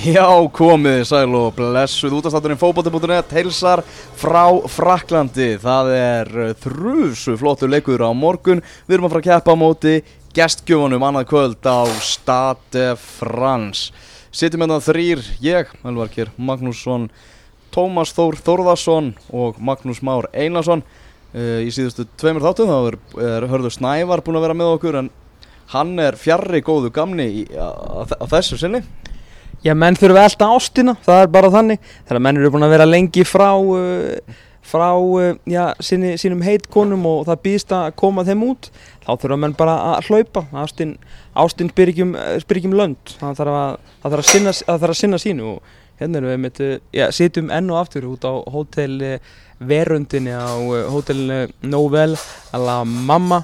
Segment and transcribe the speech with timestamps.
[0.00, 0.24] Já,
[0.56, 3.82] komið sæl og blessuð útastátturinn fókbóti.net heilsar
[4.16, 5.58] frá Fraklandi.
[5.60, 6.30] Það er
[6.62, 8.62] þrjusu flottu leikur á morgun.
[8.88, 9.92] Við erum að fara að keppa á móti
[10.32, 13.92] gestgjöfunum annað kvöld á Stade France.
[14.32, 17.10] Sittum hérna þrýr, ég, Elvarkir Magnússon,
[17.68, 20.80] Tómas Þór Þórðarsson og Magnús Már Einarsson.
[21.34, 22.98] Uh, í síðustu tveimur þáttum þá er,
[23.34, 25.12] er Hörður Snævar búin að vera með okkur en
[25.76, 28.80] hann er fjarrri góðu gamni á þessu sinni.
[29.60, 31.90] Já, menn þurfa elda ástina, það er bara þannig.
[32.08, 37.04] Þegar menn eru búin að vera lengi frá, uh, frá uh, já, sinni, sínum heitkonum
[37.10, 38.70] og það býðst að koma þeim út,
[39.04, 40.46] þá þurfa menn bara að hlaupa.
[40.62, 40.96] Ástin,
[41.44, 44.96] ástin spyr ekki um, um lönd, það þarf að, það þarf að, sinna, það þarf
[44.96, 46.64] að sinna sínu og hérna erum við mitt,
[46.96, 48.96] já, sitjum enn og aftur út á hótel
[49.60, 50.56] Verundinni á
[50.88, 52.16] hótel Novel
[52.56, 53.42] a la Mamma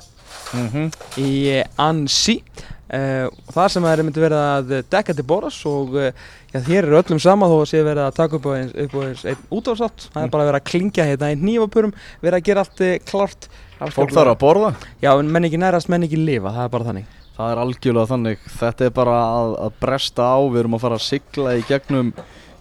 [0.54, 0.92] mm -hmm.
[1.20, 2.42] í Ansi.
[2.86, 6.86] Uh, þar sem það er myndið verið að dekka til boras og uh, já, hér
[6.86, 10.04] eru öllum sama þó að sé verið að taka upp á eins, eins einn útáðsátt
[10.12, 12.92] það er bara að vera að klingja hérna í nýjapurum verið að gera allt uh,
[13.10, 14.70] klart Fólk þarf að borða?
[15.02, 17.12] Já, en menn ekki nærast, menn ekki lifa, það er bara þannig.
[17.36, 20.96] Það er algjörlega þannig, þetta er bara að, að bresta á, við erum að fara
[20.96, 22.12] að sigla í gegnum,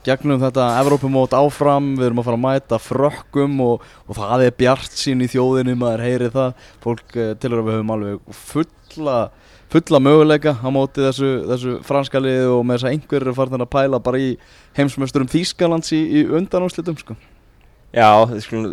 [0.03, 4.59] gegnum þetta Evrópumót áfram, við erum að fara að mæta frökkum og, og það er
[4.59, 6.67] bjart sín í þjóðinu, maður heyri það.
[6.83, 9.17] Fólk tilur að við höfum alveg fulla
[9.75, 13.65] fulla möguleika á móti þessu, þessu franska liði og með þess að einhverjir er farin
[13.65, 14.33] að pæla bara í
[14.77, 17.17] heimsmeisturum Þýskalands í, í undanúslitum sko.
[17.95, 18.71] Já, við skulum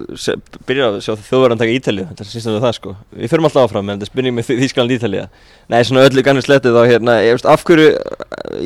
[0.66, 2.94] byrja að sjá þjóðverðan taka Ítalið, þetta er sístum við það sko.
[3.14, 5.44] Við förum alltaf áfram en þetta er spurning með Þýskaland Ítalið.
[5.70, 7.92] Nei, svona öllu ganni slettið þá hérna, ég veist af hverju,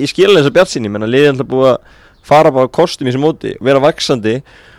[0.01, 3.05] ég skilja þess að bjart sín, ég menna liðið alltaf búið að fara bara kostum
[3.05, 4.39] í þessu móti, vera vaksandi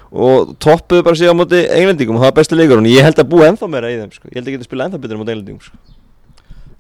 [0.09, 3.21] og toppuðu bara sig á móti englendingum og það er bestu leikur og ég held
[3.21, 4.31] að búið ennþá meira í þeim sko.
[4.31, 5.77] Ég held að geta spila ennþá betur á móti englendingum sko.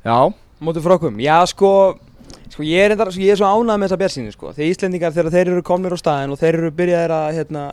[0.07, 0.17] Já,
[0.63, 1.71] mótið frökkum, já sko,
[2.49, 5.33] sko ég er, endar, ég er svo ánægð með þessa björnsýni sko, þegar Íslendingar þegar
[5.35, 7.65] þeir eru komnir á staðin og þeir eru byrjaðir að hérna,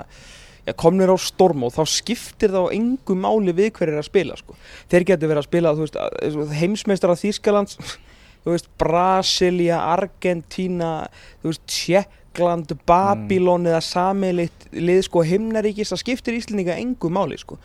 [0.66, 4.56] já, komnir á storm og þá skiptir þá engu máli við hverjir að spila sko,
[4.92, 6.02] þeir getur verið að spila veist,
[6.60, 7.78] heimsmeistar af Þýskalands,
[8.48, 10.92] veist, Brasilia, Argentina,
[11.64, 13.70] Tjekkland, Babylon mm.
[13.72, 17.56] eða samilitt lið sko himnaríkis, það skiptir Íslendinga engu máli sko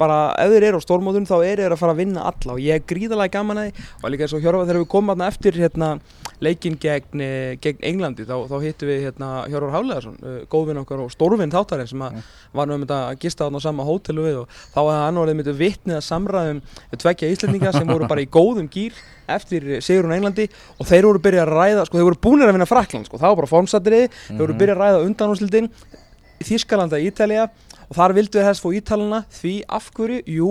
[0.00, 2.60] bara ef þeir eru á stórmóðun þá eru þeir að fara að vinna alla og
[2.62, 5.28] ég er gríðalega gaman að því og líka eins og Hjörvar þegar við komum aðna
[5.30, 5.90] eftir hérna,
[6.42, 11.04] leikin gegn, eh, gegn Englandi þá, þá hittum við hérna, Hjörvar Hálegarsson uh, góðvinn okkar
[11.04, 12.20] og stórvinn þáttarinn sem að,
[12.52, 15.38] var nú um þetta að gista á sama hótelu við og þá hefði hann orðið
[15.40, 16.62] myndið vittnið að samræðum
[16.98, 18.98] tveggja íslendinga sem voru bara í góðum gýr
[19.30, 22.68] eftir Sigurún Englandi og þeir voru byrjað að ræða, sko þeir voru búinir að vinna
[22.68, 24.34] Frakland sko, var bara formsatriði, mm -hmm.
[24.34, 24.60] þeir voru mhm.
[24.60, 25.70] byrjað að ræða undanúsildin
[26.44, 27.48] Þískalanda, Ítalija
[27.88, 30.50] og þar vildu við helst fá ítalana því af hverju, jú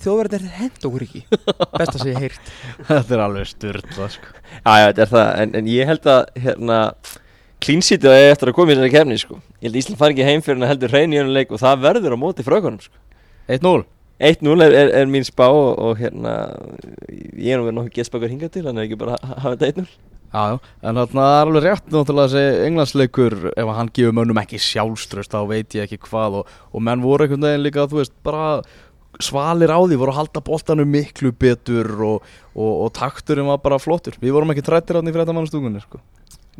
[0.00, 2.52] þjóðverðin er hend okkur ekki best að segja heyrt
[2.88, 4.30] Þetta er alveg styrla sko.
[4.32, 6.78] Já, já, þetta er það en, en ég held að hérna
[7.62, 9.40] klínsítið er eftir að koma í þessari kefni sko.
[9.60, 11.62] ég held að Ísland fari ekki heim fyrir að heldur hrein í önum leik og
[11.62, 12.96] það verður á móti frökunum sko.
[13.52, 13.84] 1-0
[14.22, 16.36] 1-0 er, er, er mín spá og, og hérna
[17.10, 20.11] ég er nú verið nokkuð gæstbakar hinga til þannig að ekki bara hafa þetta 1-0
[20.32, 25.34] Já, en þarna er alveg rétt náttúrulega þessi englandsleikur, ef hann gefur mönnum ekki sjálfströst,
[25.34, 28.46] þá veit ég ekki hvað og, og menn voru einhvern veginn líka, þú veist, bara
[29.20, 33.80] svalir á því, voru að halda boltanu miklu betur og, og, og takturinn var bara
[33.82, 34.16] flottur.
[34.22, 36.00] Við vorum ekki trættir á því fyrir þetta mannstúkunni, sko.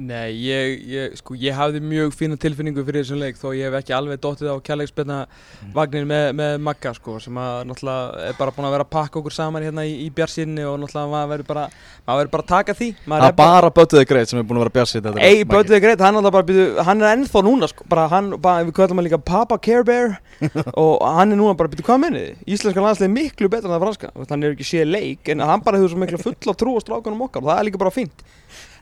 [0.00, 3.74] Nei, ég, ég, sko, ég hafði mjög fína tilfinningu fyrir þessum leik þó ég hef
[3.82, 5.74] ekki alveg dóttið á kærleikspenna mm.
[5.74, 9.20] vagnir með, með Magga sko sem að náttúrulega er bara búin að vera að pakka
[9.20, 11.66] okkur saman hérna í, í björnsinni og náttúrulega maður verður bara,
[12.08, 14.64] maður verður bara að taka því Það er bara, Böttuði Greit sem er búin að
[14.64, 18.64] vera björnsinni Ei, Böttuði Greit, hann, bara, hann er ennþá núna sko, bara hann, bara,
[18.64, 20.16] við kallum hann líka Papa Care Bear
[20.72, 22.44] og hann er núna bara, byrju hvað menni þið?
[22.56, 25.60] Íslenska landslega er miklu betur en það franska, hann er ekki séð leik en hann
[25.68, 27.92] bara hefur svo miklu full á trú og strákanum okkar og það er líka bara
[27.92, 28.24] fínt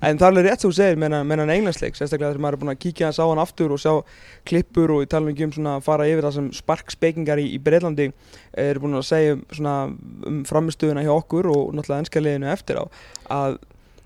[0.01, 2.63] en það er alveg rétt sem þú segir með hann englandsleik sérstaklega þegar maður er
[2.63, 3.93] búin að kíkja hans á hann aftur og sjá
[4.49, 7.59] klippur og ég tala ekki um svona að fara yfir það sem sparkspekingar í, í
[7.63, 8.11] Breitlandi
[8.65, 9.75] er búin að segja svona
[10.31, 12.85] um framistöðuna hjá okkur og náttúrulega ennska liðinu eftir á
[13.31, 13.61] að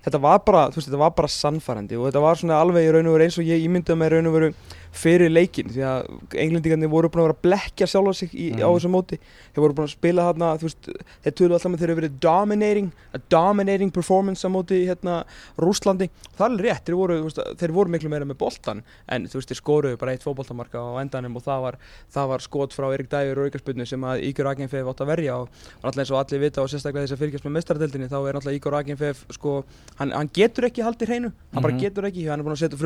[0.05, 2.91] þetta var bara, þú veist, þetta var bara sannfærandi og þetta var svona alveg í
[2.93, 4.49] raun og veru eins og ég ímyndaði með raun og veru
[4.95, 6.07] fyrir leikin því að
[6.41, 8.61] englendingarnir voru búin að vera að blekja sjálf á sig í, mm.
[8.63, 10.89] á þessu móti þeir voru búin að spila þarna veist,
[11.25, 15.15] þeir tölu alltaf með þeir eru verið dominating a dominating performance á móti hérna
[15.61, 16.07] Rúslandi
[16.37, 19.51] það er rétt þeir voru, veist, þeir voru miklu meira með boltan en þú veist
[19.51, 21.79] þeir skoruðu bara eitt fókboltamarka á endanum og það var,
[22.15, 25.33] það var skot frá Erik Dægur og Ígarspunni sem að Ígur Agenfeif átt að verja
[25.41, 25.47] og
[25.81, 28.55] alltaf eins og allir vita og sérstaklega þess að fyrkjast með mestaradeildinni þá er alltaf
[28.55, 29.51] Ígur Agenfeif sko,
[29.99, 31.61] hann, hann getur ekki haldið hreinu hann mm -hmm.
[31.61, 31.83] bara mhm.
[31.83, 32.79] getur ekki, hann er búin að setja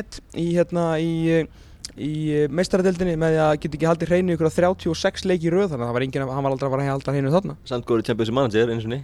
[0.00, 1.44] met í hérna í
[2.00, 5.84] í meistaradeildinni með því að geta ekki haldið hreinu ykkur á 36 leiki rauð þannig
[5.84, 6.04] að það var
[6.36, 7.56] hann var aldrei að fara að halda hreinu þarna.
[7.68, 9.02] Samt góður Champions Manager eins og eh,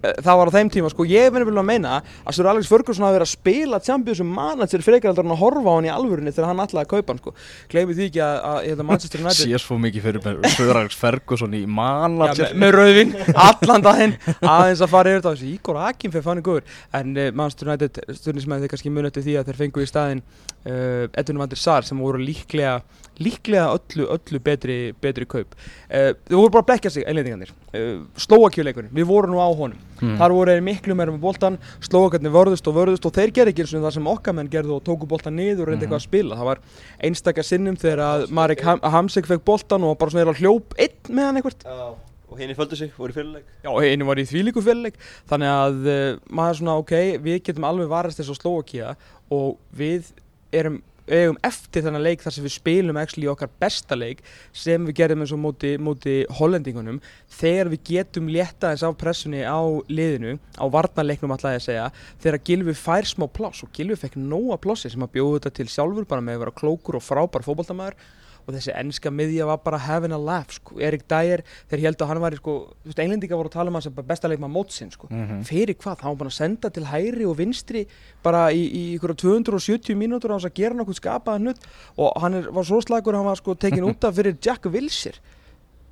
[0.00, 3.04] það var á þeim tíma sko, ég verður vel að meina að Sir Alex Ferguson
[3.04, 5.92] hafi verið að spila Champions sem manager frekar heldur en að horfa á hann í
[5.92, 7.34] alvörinni þegar hann ætlaði að kaupa hann sko.
[7.72, 11.56] Gleymi því ekki að, að, að Manchester United Sér svo mikið fyrir með Söðræks Ferguson
[11.58, 13.12] í Já, manager með, með rauðvin,
[13.46, 15.34] allan daginn aðeins að fara yfir þetta.
[15.36, 16.78] Þessi Ígor Akin fyrir fannig góður.
[16.96, 20.24] En uh, Manchester United stundismæði þeir kannski muni eftir því að þeir fengu í staðinn
[20.24, 22.80] uh, Edvin van der Sar sem voru líklega
[23.20, 25.52] líklega öllu, öllu betri, betri kaup.
[25.90, 29.89] Uh, þeir voru bara að blekja sig einlendingarnir uh, Slóakjuleikurinn, við vorum nú á honum
[30.00, 30.16] Hmm.
[30.20, 33.66] þar voru þeir miklu meira með boltan Slóakarnir vörðust og vörðust og þeir gerði ekki
[33.66, 36.06] eins og það sem okkar menn gerðu og tóku boltan niður og reyndi eitthvað að
[36.06, 36.38] spila.
[36.40, 36.62] Það var
[37.08, 40.78] einstakar sinnum þegar að Marek Ham Hamsik fekk boltan og bara svona er að hljóp
[40.80, 41.98] einn með hann eitthvað
[42.30, 43.46] Og henni földu sig, voru í fyrirleik.
[43.64, 45.00] Já, einu var í þvílíku fyrirleik.
[45.26, 46.92] Þannig að uh, maður svona, ok,
[47.24, 48.92] við getum alveg varast þess að Slovakia
[49.34, 50.12] og við
[50.54, 50.78] erum
[51.16, 54.22] eigum eftir þennan leik þar sem við spilum actually okkar besta leik
[54.52, 57.00] sem við gerðum eins og móti, móti hollendingunum.
[57.40, 59.60] Þegar við getum létta eins af pressunni á
[59.90, 61.90] liðinu á varnarleiknum alltaf að segja
[62.22, 65.70] þegar Gilvi fær smá pláss og Gilvi fekk nóga plássi sem að bjóða þetta til
[65.74, 67.98] sjálfur bara með að vera klókur og frábær fótboltamaður
[68.46, 70.78] og þessi ennska miðja var bara having a laugh sko.
[70.80, 72.56] Erik Dyer, þeir held að hann var sko,
[72.96, 75.08] englendinga voru að tala um sem bara besta leikma mótsinn sko.
[75.10, 75.42] Mhm.
[75.44, 77.86] fyrir hvað, hann var bara að senda til hægri og vinstri
[78.22, 81.66] bara í, í ykkur 270 mínútur á þess að gera nokkuð skapaða hnutt
[81.96, 84.66] og hann er, var svo slagur að hann var sko tekin út af fyrir Jack
[84.70, 85.18] Wilshere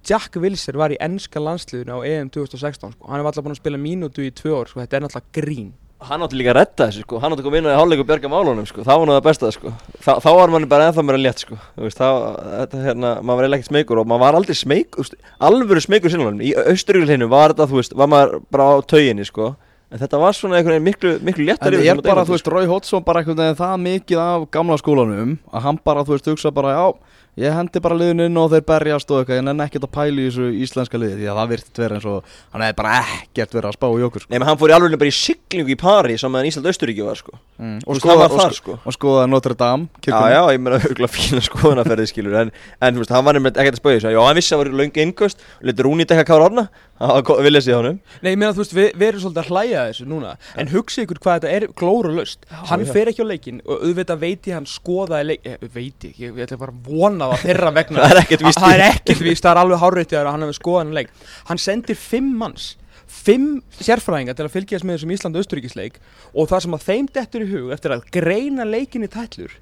[0.09, 3.09] Jack Wilshere var í ennska landsliðinu á EM 2016 sko.
[3.09, 4.81] hann er alltaf búin að spila mínútu í tvö ár sko.
[4.81, 7.59] þetta er náttúrulega grín Hann átti líka að redda þessu sko, hann átti að koma
[7.59, 9.73] inn á í hálfleik og bjarga málunum sko, það var nú það besta sko.
[10.05, 12.11] Þa, Þá var manni bara ennþá meira létt sko, þú veist, þá,
[12.53, 15.17] þetta hérna, maður var eiginlega ekkert smeykur og maður var aldrei smeyk, þú veist,
[15.49, 19.51] alvöru smeykur sinnulegum Í austuríkulhinu var þetta, þú veist, var maður bara á tauginni sko.
[19.89, 22.51] En þetta var svona einhvern veginn miklu, miklu En léttar það er bara, þú veist,
[22.55, 26.29] Rói Hotsson bara einhvern veginn það mikið af gamla skólanum að hann bara, þú veist,
[26.31, 29.65] hugsa bara, já, ég hendi bara liðinu inn og þeir berjast og eitthvað, ég nenni
[29.67, 32.65] ekkert að pæla í þessu íslenska liði því að það virti verið eins og hann
[32.67, 34.33] hefði bara ekkert verið að spá í okkur, sko.
[34.33, 37.21] Nei, menn hann fór í alveg bara í siglingu í pari saman meðan Ísland-Austuríki var
[37.23, 37.81] sko Mm.
[37.91, 40.31] Og hann var skoða, þar og, sko og skoða Notre Dame, Já, kirkjunni.
[40.31, 43.75] já, ég meina auðvitað fína skoðunarferði skilur en, en þú veist, hann var nefnilegt ekkert
[43.75, 46.27] að spauði þessu Já, hann vissi að það var löng innköst og letur Rúni dekka
[46.29, 46.65] kára orna
[46.99, 47.99] Var ko- viljað séð honum.
[48.25, 50.33] Nei, ég meina þú veist, við, við erum svolítið að hlæja að þessu núna.
[50.59, 52.93] En hugsa ykkur hvað þetta er glóru löst Hann já.
[52.97, 56.41] fer ekki á leikinn og auðvitað veit ég hann skoðaði leik eh, Veit ég, ég,
[56.43, 58.03] ætla bara að vona það þeirra vegna.
[58.03, 60.59] Það er ekkert víst Það er ekkert víst, það er alveg hárreitið að hann hefur
[60.59, 61.15] skoðað hann leik.
[61.53, 62.69] Hann sendir fimm manns
[63.09, 65.95] Fimm sérfræðinga til að fylgjast með þessum Ísland-Austuríkisleik
[66.35, 69.55] Og það sem að þeim dettur í hug eftir að greina leikin í tætlur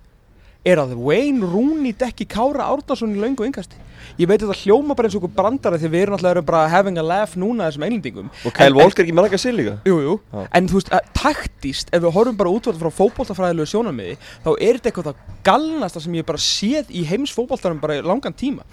[0.66, 3.78] er að Wayne Rooney dekki Kára Árnason í löngu yngasti
[4.16, 6.68] Ég veit að það hljóma bara eins og okkur brandara því við erum alltaf bara
[6.72, 9.96] having a laugh núna þessum englendingum Og Kyle Walker ekki með rækka sér líka Jú,
[10.04, 10.44] jú, Já.
[10.58, 14.14] en þú veist, að, taktíst, ef við horfum bara útvölda frá fótboltafræðilegu sjónamiði,
[14.44, 18.04] þá er þetta eitthvað það galnasta sem ég bara séð í heims fótboltarum bara í
[18.06, 18.64] langan tíma.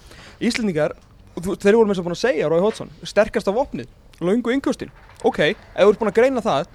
[0.44, 0.94] Íslendingar,
[1.40, 3.90] þeir voru með að búin að segja, Rói Hótsson, sterkasta vopnið,
[4.24, 4.92] löngu yngustin.
[5.26, 6.70] Ok, ef þú ert búin að greina það,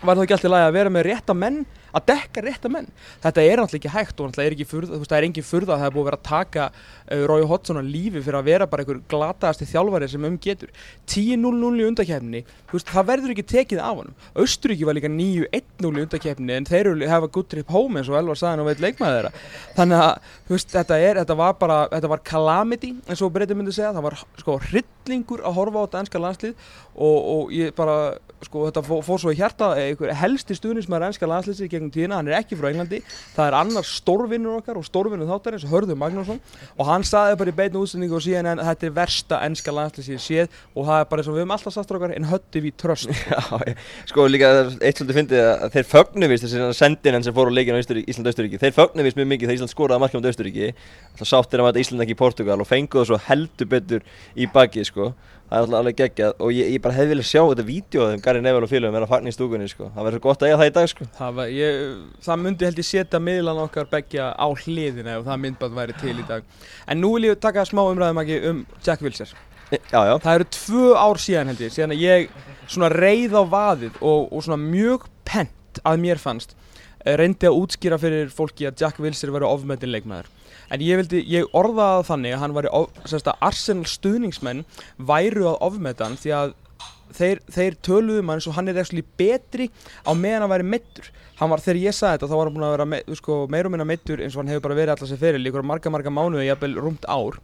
[0.00, 1.62] var það ekki alltaf lagi að vera með rétta menn,
[1.96, 2.88] að dekka rétta menn.
[3.24, 5.76] Þetta er náttúrulega ekki hægt og náttúrulega er ekki þú veist, það er engin furða
[5.76, 8.50] að það er búið að vera að taka uh, Rói Hótsson á lífi fyrir að
[8.50, 10.72] vera bara einhver glataðasti þjálfari sem um getur.
[11.10, 16.04] 10-0-0 í undakefni veist, það verður ekki tekið af honum Austuríki var líka 9-1-0 í
[16.04, 19.32] undakefni en þeir hafa good trip home eins og Elvar sagði nú veit leikmaður þeirra
[19.78, 23.76] þannig að veist, þetta, er, þetta var bara þetta var calamity eins og breytið myndi
[23.76, 24.58] segja það var sko
[25.10, 27.96] hryllingur að horfa á þetta ennska landslið og, og ég bara
[28.40, 32.16] sko þetta fór, fór svo í hjarta einhver helsti stuðnismæður ennska landsliðsins í gegnum tíðina,
[32.20, 33.02] hann er ekki frá Englandi
[33.34, 36.40] það er annar stórvinnur okkar og stórvinnur þáttarins Hörður Magnússon
[36.76, 40.08] og hann saði bara í beinu útsendingu og síðan en þetta er versta ennska landslið
[40.08, 42.28] sem ég séð og það er bara eins og við höfum alltaf sagt okkar en
[42.30, 43.40] hötti við tröst Já,
[44.08, 47.56] sko líka það eitt svolítið fyndið að þeir fögnu vist þessi sendinenn sem fór á
[47.58, 50.70] leikinu Ísland-Austuríki Þeir fögnu vist mjög mikið þegar Ísland skoraði markið á Austuríki
[51.20, 54.48] Það sáttir að mæta Ísland ekki í Portugal og fengu það svo heldur betur í
[54.50, 54.99] bakið sko
[55.50, 58.42] Það er alltaf alveg geggjað og ég, ég bara hefði viljað sjá þetta þeim Gary
[58.44, 59.88] Neville og félagum er að fagna í stúkunni sko.
[59.96, 61.06] Það verður gott að eiga það í dag sko.
[61.16, 61.80] Það, var, ég,
[62.22, 66.14] það myndi held ég setja miðlan okkar begja á hliðina ef það myndband væri til
[66.14, 66.46] í dag.
[66.86, 69.34] En nú vil ég taka smá umræðum ekki um Jack Wilshere.
[69.70, 70.14] Já, já.
[70.22, 72.32] Það eru tvö ár síðan held ég síðan að ég
[72.70, 76.54] svona reið á vaðið og, og svona mjög pent að mér fannst
[77.04, 80.30] eh, reyndi að útskýra fyrir fólki að Jack Wilshere væri ofmetin leikmaður
[80.70, 82.56] en ég vildi, ég orðaði þannig að hann
[83.20, 84.64] að Arsenal stuðningsmenn
[84.96, 86.54] væru að ofmeta hann því að
[87.16, 89.68] þeir, þeir töluðu mann eins og hann er actually betri
[90.06, 91.10] á meðan hann væri meittur
[91.40, 93.68] hann var, þegar ég sagði þetta þá var hann búin að vera me, sko, meir
[93.68, 96.12] og minna meittur eins og hann hefur bara verið alltaf sér fyrir líkur marga marga
[96.12, 97.40] mánuði, jafnvel rúmt ár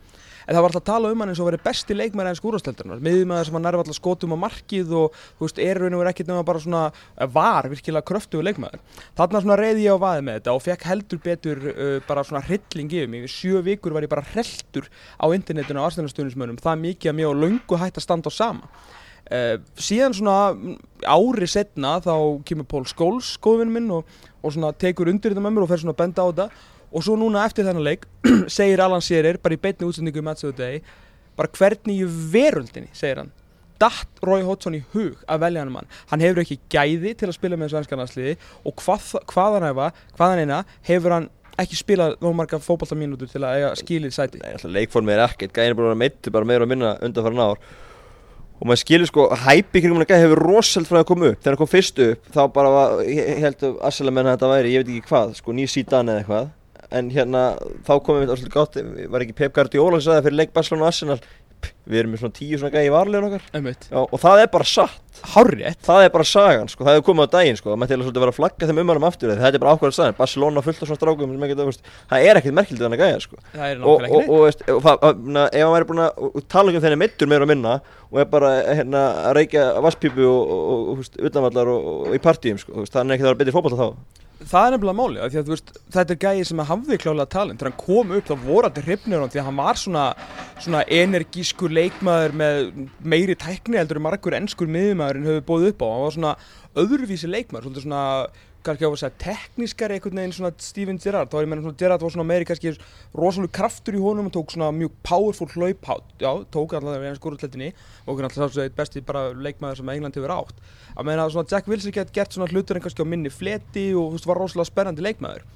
[0.46, 3.00] en það var alltaf að tala um hann eins og verið besti leikmæri en skúrasteldunar,
[3.02, 6.30] miðjumæður sem hann nærfa alltaf skotum á markið og veist, er raun og verið ekkert
[6.30, 8.82] nema bara svona eh, var virkilega kröftugu leikmæður
[9.18, 12.44] þarna svona reyði ég á vaði með þetta og fekk heldur betur uh, bara svona
[12.46, 14.86] hrylling yfir mig, sjö vikur var ég bara hreltur
[15.18, 18.70] á internetinu á Arsenal-stuðnismönnum, það mikið að mér og löngu hægt að standa á sama.
[19.26, 20.54] Uh, síðan svona
[21.02, 22.14] ári setna þá
[22.46, 24.06] kemur Pól Skóls góðvinn minn og,
[24.38, 27.04] og svona tekur undir þetta með mér og fer svona að benda á þetta og
[27.06, 28.06] svo núna eftir þennan leik
[28.58, 30.82] segir Alan Shearer bara í beinni útsendingu í Match of the Day
[31.36, 33.32] bara hvernig í veröldinni segir hann
[33.80, 35.88] datt Roy Hodgson í hug að velja hann mann?
[36.08, 39.88] Hann hefur ekki gæði til að spila með svenska landsliði og hvað, hvað hann hefa
[40.16, 41.28] hvað hann eina hefur hann
[41.60, 44.40] ekki spilað nóg marga fótballtamínútur til að eiga skilið sæti?
[44.42, 47.40] Nei, alltaf leikformið er ekkert, gæðin er að vera meittu bara meira og minna undanfæran
[47.40, 47.62] ár.
[48.56, 51.56] Og maður skilur sko, hæpi kringum hann gæði hefur rosald frá að koma upp, þegar
[51.56, 54.84] hann kom fyrst upp þá bara var, ég held að Assalamenn að þetta væri, ég
[54.84, 56.52] veit ekki hvað, sko ný sítan eða eitthvað
[56.90, 57.46] en hérna,
[57.86, 58.78] þá komum við alltaf gott,
[59.10, 61.20] var ekki Pep Guardiola sem sagði það fyrir leik Barcelona og Arsenal
[61.86, 63.44] við erum með svona tíu svona gæði í varlegin okkar.
[63.88, 65.20] Já, og það er bara satt.
[65.32, 65.78] Hárrétt.
[65.86, 68.22] Það er bara sagan, sko, það hefur komið á daginn sko, maður til að svolítið
[68.24, 70.98] vera að flagga þeim umhverfum aftur þetta er bara ákvæmlega sagan, Barcelona fullt af svona
[71.00, 71.32] strákum
[72.10, 73.40] það er ekkert merkildið hann að gæja sko.
[73.54, 76.84] Það er og, og, og, veist, það, að- ef hann væri búin að tala um
[76.84, 77.74] þenni mittur meira og minna
[78.10, 80.52] og er bara hérna, að reykja vasspípu og,
[80.92, 84.66] og, utanvallar og, í partíum sko, veist, það er það að betri fótbolta þá Það
[84.66, 87.58] er nefnilega máli, að þú veist, þetta er gæði sem hafði klálega talent.
[87.58, 90.04] Þegar hann kom upp þá voru allir hrifnir hann því að hann var svona,
[90.62, 92.60] svona energiskur leikmaður með
[93.02, 95.86] meiri tækni heldur en margur ennskur miðjumæður en hefur bóðið upp á.
[95.90, 96.34] Hann var svona
[96.84, 98.04] öðruvísi leikmaður, svona
[98.66, 101.80] kannski á að segja teknískari einhvern veginn svona Steven Gerrard, þá er ég meina svona
[101.80, 102.72] Gerrard var svona meiri kannski
[103.16, 107.22] rosalega kraftur í honum og tók svona mjög powerful hlauphátt, já, tók allavega við hans
[107.22, 107.72] skóruðtlettinni
[108.04, 110.64] og okkur alltaf sá svo eitt besti bara leikmaður sem England hefur átt.
[110.96, 114.10] Að meina svona Jack Wilson gett gert svona hlutur en kannski á minni fleti og
[114.10, 115.46] þú veist var rosalega spennandi leikmaður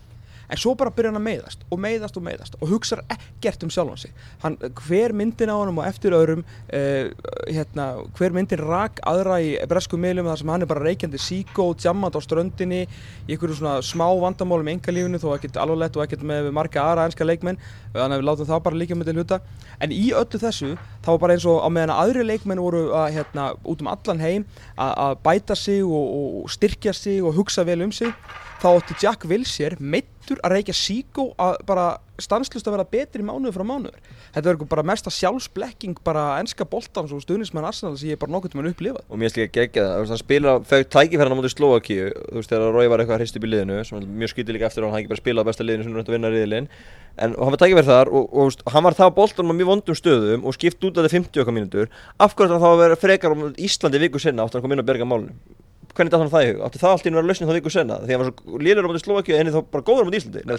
[0.50, 3.70] en svo bara byrja hann að meiðast og meiðast og meiðast og hugsar ekkert um
[3.72, 4.14] sjálfan sig.
[4.42, 7.10] Hann, hver myndin á hann og eftir öðrum uh,
[7.46, 7.86] hérna,
[8.18, 11.84] hver myndin rak aðra í bresku miðlum þar sem hann er bara reykjandi síkó og
[11.84, 16.26] jammand á ströndinni í einhverju svona smá vandamálum í engalífinu þó ekkert alvarlegt og ekkert
[16.26, 17.60] með marga aðra enska leikmenn
[17.94, 19.40] þannig að við látum það bara líka með til hluta.
[19.80, 22.84] En í öllu þessu þá var bara eins og á meðan að aðri leikmenn voru
[22.96, 27.64] að, hérna, út um allan heim að bæta sig og, og styrkja sig og hugsa
[27.68, 28.12] vel um sig
[28.60, 31.84] þá átti Jack Wilshere meittur að reykja síkó að bara
[32.20, 34.10] stanslust að vera betri mánuður frá mánuður.
[34.34, 38.52] Þetta verður bara mesta sjálfsblekking bara enska boltans og stuðnismenn Arsenal sem ég bara nokkuð
[38.52, 39.02] til að upplifa.
[39.08, 42.76] Og mér finnst líka gegja það, hann spila fegð tækifærna mútið Slovakíu, þú veist, þegar
[42.76, 45.00] Rói var eitthvað að hristu upp í liðinu, sem mjög skýtið líka eftir og hann
[45.00, 46.68] ekki bara spilað á besta liðinu sem er að vinna riðilinn.
[47.16, 49.72] En hann var tækifær þar og, og, og hann var það á boltanum á mjög
[49.72, 51.90] vondum stöðum og skipt út af þetta 50 okkar mínútur.
[52.20, 54.84] Af ætti hann þá að vera frekar um Íslandi viku sinna hann að koma inn
[54.84, 55.40] og berga málunum
[55.94, 56.60] hvernig datt hann það í hug?
[56.66, 57.96] Átti það allt í einu að lausnin þá viku senna?
[58.04, 60.44] Því hann var svo lélur á móti Slovakíu en þá bara góður á móti Íslandi?
[60.46, 60.56] Nei,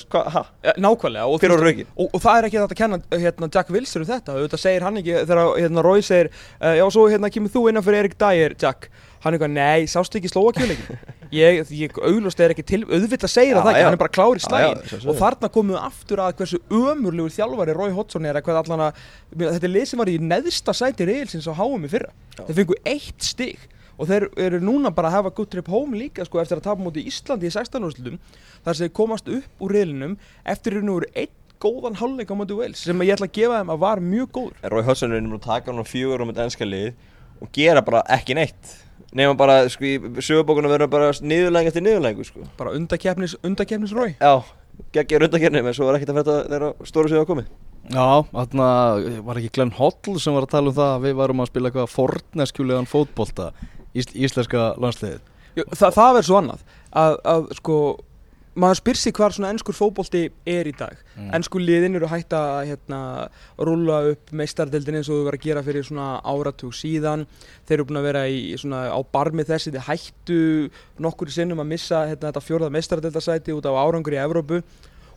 [0.67, 1.91] ja, nákvæmlega og, rökin?
[1.95, 4.87] og, og það er ekki þetta að kenna hérna, Jack Wilshere um þetta auðvitað segir
[4.87, 8.19] hann ekki þegar hérna, Roy segir uh, já svo hérna kemur þú innan fyrir Erik
[8.21, 11.01] Dyer Jack hann er eitthvað nei sástu ekki Slovakíuleikin
[11.41, 14.43] ég, ég auglust er ekki til auðvitað segir það ekki hann er bara klár í
[14.43, 18.63] slægin og þarna komum við aftur að hversu ömurlegur þjálfari Roy Hodgson er að hvað
[18.63, 19.03] allan að
[19.37, 22.47] þetta er lið sem var í neðsta sæti reilsins á HM í fyrra Já.
[22.47, 23.69] þeir fengu eitt stig
[24.01, 26.81] og þeir eru núna bara að hafa good trip home líka sko eftir að tapa
[26.81, 28.17] mútið Íslandi í 16 úrslutum
[28.65, 32.35] þar sem þeir komast upp úr reilinum eftir að nú eru einn góðan hálfleik á
[32.39, 34.55] mútið Wales sem ég ætla að gefa þeim að var mjög góður.
[34.65, 36.87] En Rói Hodgson er nefnilega að taka hann á fjögur um þetta ennska lið
[37.41, 38.77] og gera bara ekki neitt.
[39.17, 42.45] Nema bara, sko, í sögubókunum verður bara niðurlæng eftir niðurlængu, sko.
[42.57, 44.13] Bara undakeppnis, undakeppnis Roy.
[44.21, 44.39] Já,
[44.95, 47.51] geggjur undakerni en svo var ekkert að fætta þegar stóru sig að komið.
[47.91, 48.69] Já, þarna
[49.27, 51.71] var ekki Glenn Hoddle sem var að tala um það að við varum að spila
[51.71, 53.49] eitthvað forneskjulegan fótbolta
[53.95, 55.27] íslenska landsliðið?
[55.55, 56.63] Þa, það verður svo annað
[56.95, 57.77] að, að sko
[58.59, 60.97] maður spyr sig hvar svona ennskur fótbolti er í dag.
[61.15, 61.29] Mm.
[61.37, 62.99] ennsku liðin eru hægt að hérna,
[63.59, 67.25] rúla upp meistardeldin eins og þau verður að gera fyrir svona áratug síðan.
[67.67, 70.41] Þeir eru búin að vera í svona á barmi þessi þeir hættu
[70.99, 74.61] nokkur sinnum að missa hérna, þetta fjórða meistardeldasæti út af árangur í Evrópu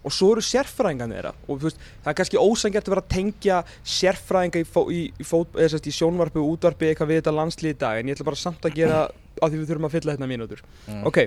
[0.05, 1.33] og svo eru sérfræðingan þeirra.
[1.49, 3.59] Og veist, það er kannski ósangjart að vera að tengja
[3.97, 8.09] sérfræðinga í, í, í, í sjónvarpi og útvarpi eitthvað við þetta landslið í dag en
[8.13, 10.65] ég ætla bara samt að gera á því við þurfum að fylla hérna mínútur.
[10.87, 11.03] Mm.
[11.09, 11.21] ok.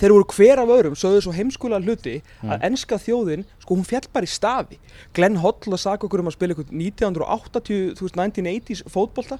[0.00, 2.62] Þeir voru hver af öðrum sögðu svo heimskulega hluti að Mm.
[2.70, 4.78] enska þjóðin sko hún fjall bara í stafi.
[5.12, 9.38] Glenn Hoddle að saka okkur um að spila eitthvað 1980, þú veist 1980s fótbolta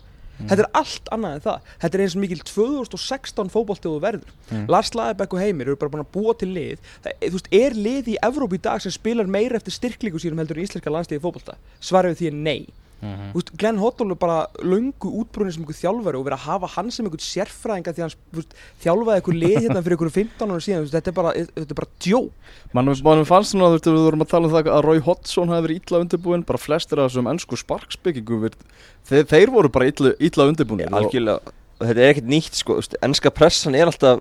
[0.48, 1.70] þetta er allt annað en það.
[1.84, 4.34] Þetta er eins og mikil 2016 fótbolti og þú verður.
[4.50, 4.66] Mm.
[4.72, 6.84] Lars Lagerbæk og Heimir eru bara búin að búa til lið.
[7.04, 10.42] Það, þú veist, er lið í Evróp í dag sem spilar meira eftir styrklingu sínum
[10.42, 11.58] heldur en íslenska landsliði fótbolta?
[11.84, 12.60] Svarið við því er nei
[13.00, 13.30] Mhm.
[13.32, 16.68] Þú veist, Glenn Hoddle er bara löngu útbrunni sem einhver þjálfari og verið að hafa
[16.74, 18.52] hann sem einhvern sérfræðinga því hann þú veist,
[18.84, 21.78] þjálfaði einhver lið hérna fyrir einhverju 15 ára síðan veist, þetta er bara, þetta er
[21.80, 22.20] bara djó
[22.76, 25.48] Mannum, mannum fannst svona, þú veist, við vorum að tala um það að Rói Hodgson
[25.54, 28.44] hafi verið illa undirbúinn bara flestir af þessum ennsku sparksbyggingum
[29.08, 32.76] þeir, þeir voru bara illa, illa undirbúinir og- Algjörlega og þetta er ekkert nýtt sko,
[32.78, 34.20] veist, ennska pressan er alltaf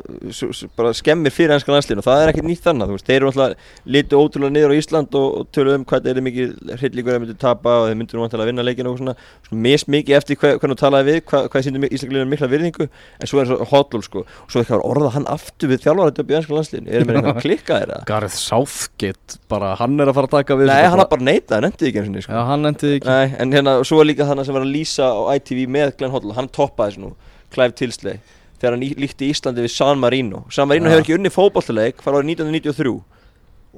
[0.79, 3.29] bara skemmir fyrir ennska landslíðin og það er ekkert nýtt þannig, þú veist, þeir eru
[3.31, 7.17] alltaf litu ótrúlega niður á Ísland og, og töluðu um hvað þeir eru mikið hryllingur
[7.17, 9.15] að myndu tapa og þeir myndu nú vantilega að vinna leikinu og svona,
[9.47, 12.89] svona mist mikið eftir hver, hvernig þú talaði við, hvað, hvað síndu Íslandliðinu mikla virðingu,
[13.19, 15.83] en svo er svo hotlul sko, og svo er eitthvað að orða hann aftur við
[15.85, 18.05] þjálfaratöp í ennska landslíðinu, erum við eitthvað klikkaðir eða?
[18.11, 21.55] Gareth Southgate, bara hann er að fara að taka við Nei, hann har bara neitað,
[21.57, 22.35] hann endið ekki eins og sko.
[22.35, 25.09] Já, hann endið ekki Nei, en hérna, svo er líka þannig sem var að lýsa
[25.09, 27.11] á ITV með Glenn Hoddle, hann toppaði þessu nú,
[27.53, 28.19] Clive Tilsley,
[28.59, 30.45] þegar hann líkti Íslandi við San Marino.
[30.51, 30.95] San Marino Ja.
[30.97, 33.01] hefur ekki unni fótballleik, fara árið 1993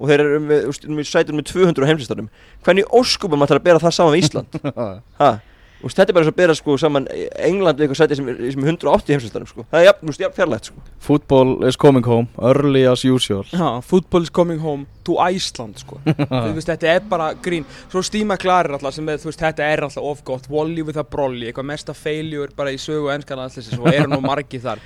[0.01, 2.29] og þeir eru með, með sætur með 200 heimslistarum.
[2.63, 4.59] Hvernig óskupum ætlar að bera það saman við Ísland?
[5.81, 7.07] Úst, þetta er bara og að bera sko saman
[7.41, 9.65] England við eitthvað sæti sem, er- sem er 180 heimslistarum sko.
[9.71, 10.83] Það er jafn, jafn fjarlægt sko.
[11.01, 15.97] Football is coming home, early as usual Já, football is coming home to Iceland sko.
[16.05, 19.85] þú veist, þetta er bara grín svo Steve McLaren alltaf sem þú veist, þetta er
[19.87, 23.79] alltaf of gott, Wally with a brolly eitthvað mesta failure bara í sögu ennska landslisins
[23.81, 24.81] og eru nú margir þar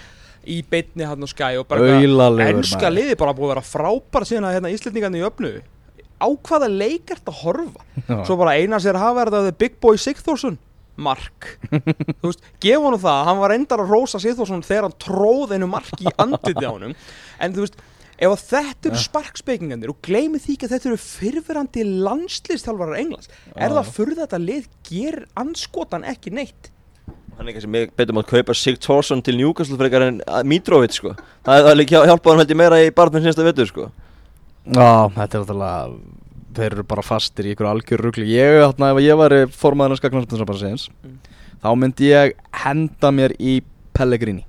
[0.46, 1.96] í beinni hann og skæ og bara
[2.48, 5.52] ennska liði bara búið að vera frábæra síðan að hérna, Íslandingarnir í öfnu
[6.22, 8.20] á hvaða leik ert að horfa Já.
[8.30, 10.56] svo bara eina sér hafa er þetta The Big Boy Sigþórsson
[10.98, 11.50] mark.
[12.22, 15.70] Þú veist, gefa hann það, hann var endar að rósa Sigþórsson þegar hann tróð einu
[15.72, 16.96] marki í andliti á honum.
[17.42, 17.82] En þú veist,
[18.16, 23.28] ef að þetta eru sparkspekingandir og gleymi því ekki að þetta eru fyrfirandi landslistjálfarar Englands
[23.56, 26.72] er það fyrir þetta lið gerir anskotan ekki neitt?
[27.36, 30.40] Hann er ekki sem betur maður að kaupa Sig Thorsson til Newcastle frekar en uh,
[30.48, 31.12] Mitrovic sko.
[31.44, 33.90] Það er líka hjálpað hann held ég meira í barnum sinsta vettur sko.
[34.66, 35.98] Já, þetta er alltaf
[36.56, 38.26] Þeir eru bara fastir í ykkur algjör rugli.
[38.32, 41.18] Ég, þarna, ef ég væri formaður ennska knarspinnsarbansins Mm.
[41.66, 43.56] Þá myndi ég henda mér í
[43.96, 44.44] Pellegrini.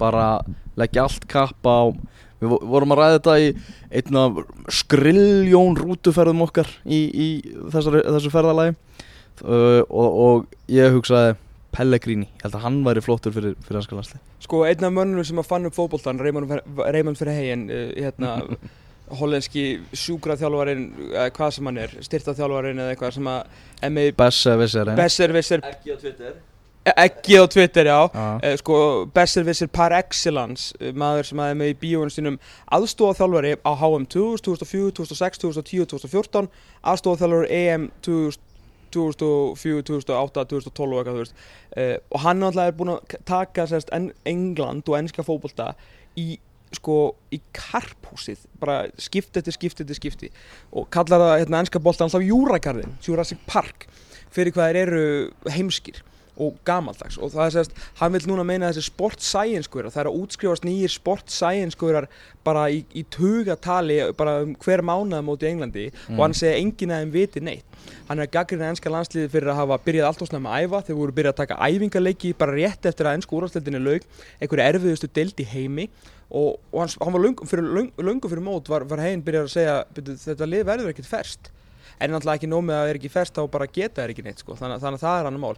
[0.00, 0.40] Bara
[0.76, 1.94] leggja allt kapp á
[2.36, 3.46] Við vo- vorum að ræða þetta í
[3.96, 4.22] einna
[4.68, 7.28] skriljón rútuferðum okkar í, í
[7.72, 8.74] þessari, þessu ferðalagi.
[9.40, 11.34] Uh, og, og ég hugsaði
[11.76, 15.24] Pellegrini, ég held að hann væri flottur fyrir, fyrir ennska landsli Sko, einn af mönnum
[15.28, 16.62] sem að fann upp fótboltan, Raymond Ver-
[16.94, 18.30] Raymond Verheyen, uh, hérna,
[19.20, 23.40] hollenski sjúkraþjálfarinn, eða hvað sem hann er, styrtaþjálfarinn eða eitthvað sem að
[23.86, 26.36] er Besservisser besservisser, Ekki á Twitter.
[26.86, 28.76] Ekki á Twitter, já, uh, sko,
[29.14, 32.36] besservisser par excellence, uh, maður sem að er með í bíóinu sínum
[32.76, 36.50] aðstofaþjálfari á HM 2000, 2004, 2006, 2010, 2014,
[36.94, 38.42] aðstofaþjálfari EM 2000,
[38.94, 41.38] 2004, 2008, 2012 og eitthvað, þú veist,
[41.74, 45.72] uh, og hann náttúrulega er búinn að taka sérst en England og ennska fótbolta
[46.16, 46.36] í
[46.74, 46.96] sko
[47.34, 50.32] í karphúsið bara skipti eftir skipti eftir skipti.
[50.74, 53.86] Og kallar það hérna ennska boltan alltaf Júragarðin, Jurassic Park
[54.34, 55.04] fyrir hvað þeir eru
[55.54, 56.02] heimskir
[56.36, 57.18] og gamaldags.
[57.18, 60.18] Og það er sérst hann vil núna meina þessi sport science guðar það er að
[60.22, 62.08] útskrifast nýjir sport science guðar
[62.46, 66.94] bara í, í tugatali bara um hver mánuða móti í Englandi og hann segi enginn
[66.94, 67.78] að þeim viti neitt.
[68.08, 70.82] Hann er gaggrinn að ennska landsliði fyrir að hafa byrjað allt og snemma að æfa
[70.88, 74.06] þeir voru byrjað að taka æfingarleiki bara rétt eftir að ennsku úrvarsleitinni laug
[74.40, 75.88] einhverju erfiðustu deild í heimi.
[76.26, 79.52] Og, og hann, hann var löngu fyrir, löngu fyrir mót var, var heginn byrjað að
[79.52, 81.52] segja "Bíddu, þetta lið verður ekkert ferst
[82.00, 84.24] en náttúrulega ekki nóg með að það er ekki ferst þá bara geta þeir ekki
[84.26, 84.56] neitt sko.
[84.58, 85.56] þannig, þannig að það er hann mál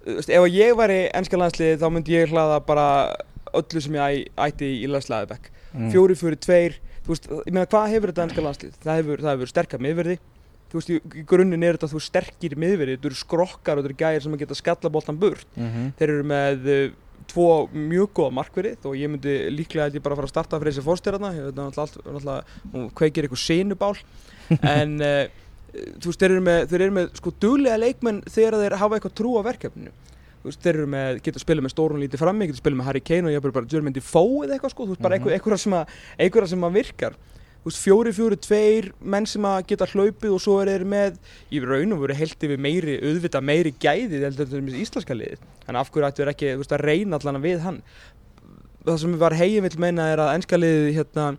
[0.00, 2.86] Þú veist, ef ég væri ennska landsliði þá myndi ég hlaða bara
[3.52, 5.86] öllu sem ég ætti í Laslaðabekk Mm.
[5.94, 6.72] fjóri fyrir tveir
[7.06, 10.16] þú veist, ég meina hvað hefur þetta ennska landslið það hefur, það hefur sterkar miðverði
[10.72, 13.90] þú veist, í, grunninn er þetta þú veist, sterkir miðverði þetta eru skrokkar og þetta
[13.92, 15.92] eru gæðir sem að geta skalla boltan burt Mhm.
[16.00, 16.90] þeir eru með uh,
[17.30, 20.58] tvo mjög góða markverið og ég myndi líklega held ég bara að fara að starta
[20.58, 22.42] fyrir þessi fórstyrarna ég veit náttúrulega
[22.74, 23.94] hún kveikir eitthvað sinubál
[24.74, 25.28] en uh,
[26.00, 29.16] þú veist, þeir eru með, þeir eru með sko duglega leikmenn þegar þeir hafa eitthvað
[29.20, 29.92] trú á verkefninu.
[30.40, 32.76] Þú veist, þeir eru með, geta að spila með stórun lítið frammi, geta að spila
[32.80, 35.20] með Harry Kane og ég bara Jermaine Defoe eða eitthvað sko, þú veist, bara Mhm.
[35.20, 35.86] eitthvað, eitthvað sem að,
[36.18, 37.14] eitthvað sem að virkar.
[37.60, 41.18] Þú veist, fjóri, fjóri, tveir menn sem að geta hlaupið og svo er þeir með
[41.52, 45.38] í raun og veru held yfir meiri auðvitað meiri gæði heldur en þessi íslenska liðið.
[45.66, 47.82] Þannig af hverju ættu þeir ekki þú veist, að reyna allan við hann?
[48.86, 51.36] Það sem var hegin vill meina er að ennska liðið hérna,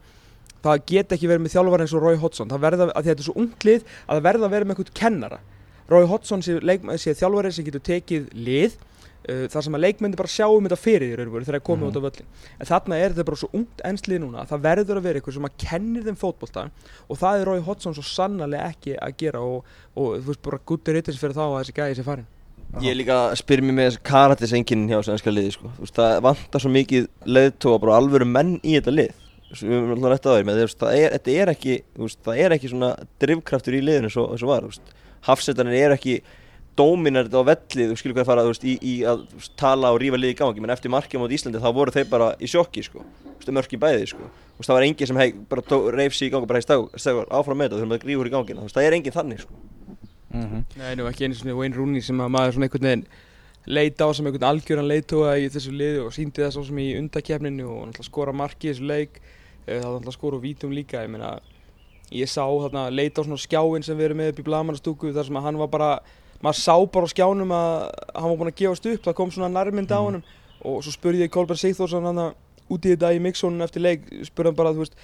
[0.63, 2.49] það get ekki verið með þjálfar eins og Roy Hodgson.
[2.53, 4.65] Það verða, að því að þetta er svo ungt lið að það verða að vera
[4.69, 5.39] með einhvern kennara.
[5.91, 6.59] Roy Hodgson sé,
[7.03, 8.75] sé þjálfari sem getur tekið lið
[9.27, 11.81] uh, þar sem að leikmyndi bara sjá um þetta fyrir veru þegar það er komið
[11.81, 11.89] Mhm.
[11.91, 12.29] út á völlin
[12.61, 15.47] en þarna er þetta bara svo ungt enslið núna það verður að vera eitthvað sem
[15.49, 16.63] að kennir þeim fótbolta
[17.09, 19.65] og það er Roy Hodgson svo sannarlega ekki að gera og,
[19.99, 22.29] og þú veist bara guttir rittis fyrir þá að þessi gæði sé farin
[22.79, 25.71] Ég er líka að spyrja mig með þessi karatisenginin hjá þessu ennska liði sko.
[25.81, 29.11] Veist, það vantar svo mikið leiðtóa bara alvöru menn í þetta lið
[29.51, 31.77] Við erum alltaf rétt að það er, það er, þetta er ekki,
[32.25, 34.69] það er ekki svona drivkraftur í liðinu svo, svo var
[35.21, 36.21] Hafsetarnir er ekki
[36.77, 39.51] dóminarið á vellið, þú skilur hvað að fara þú veist, í, í að þú veist,
[39.59, 42.29] tala og rífa lið í gangi menn eftir markið mot Íslandi þá voru þeir bara
[42.39, 43.03] í sjokki sko.
[43.51, 44.29] Mörki bæði sko.
[44.55, 46.65] Þú veist, það var engin sem hei, bara tó, reif sig í gangi bara hei
[46.65, 49.59] stag, stag, áfram með þetta, þurfum að grífur í gangina það er engin þannig sko.
[50.31, 50.63] Mhm.
[50.79, 53.05] Nei, nú ekki einu svona Wayne Rooney sem að maður svona einhvern veginn
[53.67, 56.87] leita á sem einhvern algjöran leitóa í þessu liði og síndi það svo sem í
[57.01, 59.19] undakefninu og skora marki í þessu leik
[59.67, 61.35] Eh, það var náttúrulega skora og vítum líka ég meina,
[62.11, 65.27] ég sá þarna leita á svona skjáin sem við erum með upp í blagamannastúku þar
[65.29, 65.89] sem að hann var bara,
[66.41, 67.75] maður sá bara á skjánum að
[68.15, 70.05] hann var búinn að gefast upp það kom svona nærmynd á Mhm.
[70.07, 70.23] honum.
[70.65, 72.33] Og svo spurði ég Kolbjörn Sigþórsson hann
[72.71, 74.95] út í þetta í mixónun eftir leik spurði hann bara, þú veist,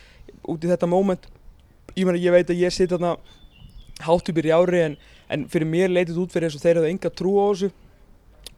[0.48, 1.28] út í þetta moment
[1.96, 3.18] ég meina, ég veit að ég sitt þarna
[4.02, 4.98] hátt upp í rjári en,
[5.30, 7.72] en fyrir mér leitið út fyrir eins og þeir hefðu enga trú á þessu.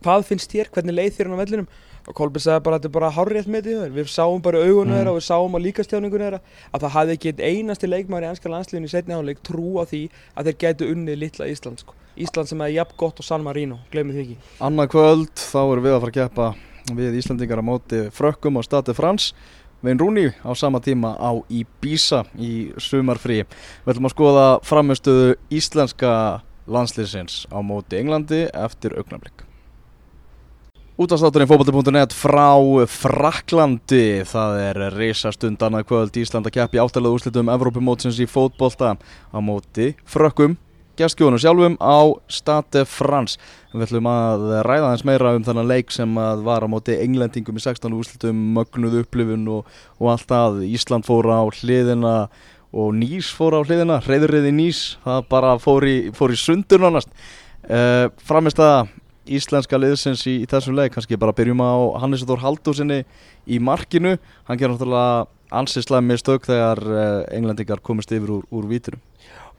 [0.03, 1.67] Hvað finnst þér, hvernig leið þér hann á vellinum
[2.09, 4.89] og Kolbjörn sagði bara að þetta er bara hárrétt með því við sáum bara augunum
[4.89, 4.95] Mm.
[4.97, 6.39] þeirra og við sáum á líkastjáningunum þeirra.
[6.73, 9.83] Að það hafði ekki einn einasti leikmaður í ennska landsliðinu í setni áleik trú á
[9.85, 10.01] því
[10.35, 11.93] að þeir gætu unnið litla Ísland sko.
[12.17, 14.37] Ísland sem er jafn gott og San Marino, glemir því ekki.
[14.59, 16.55] Annað kvöld, þá erum við að fara að keppa
[16.97, 19.33] við Íslandingar á móti frökkum á Stati Frans
[19.81, 23.45] Vein Rúni á sama tíma á Ibiza í sumarfrí.
[23.85, 29.45] Við ætlum að skoða framistöðu íslenska landsliðsins á móti Englandi eftir augnablik
[30.99, 32.59] Útastátturinn fótbolti.net frá
[32.91, 36.17] Fraklandi Það er reysastund annað kvöld.
[36.19, 38.97] Ísland að keppi áttalega úrslitum Evrópumótsins í fótbolta.
[39.31, 40.57] Á móti frökkum
[40.99, 43.39] gestgjóðunum sjálfum á Stade France.
[43.71, 47.55] Við ætlum að ræða hans meira um þannig leik sem að var á móti englendingum
[47.55, 50.63] í 16 úrslitum, mögnuð upplifun og, og allt það.
[50.67, 52.15] Ísland fór á hliðina
[52.75, 57.15] og Nýs fór á hliðina, reyðurriði Nýs, það bara fór í, fór í sundur nánast.
[57.63, 58.89] Uh, Framist að
[59.37, 63.03] íslenska liðsins í, í þessum leik, kannski bara byrjum á Hannes Þór Haldúsinni
[63.49, 64.17] í markinu.
[64.49, 65.27] Hann gerði náttúrulega
[65.59, 69.01] ansið slæmi stök þegar uh, englendingar komist yfir úr, úr vítunum.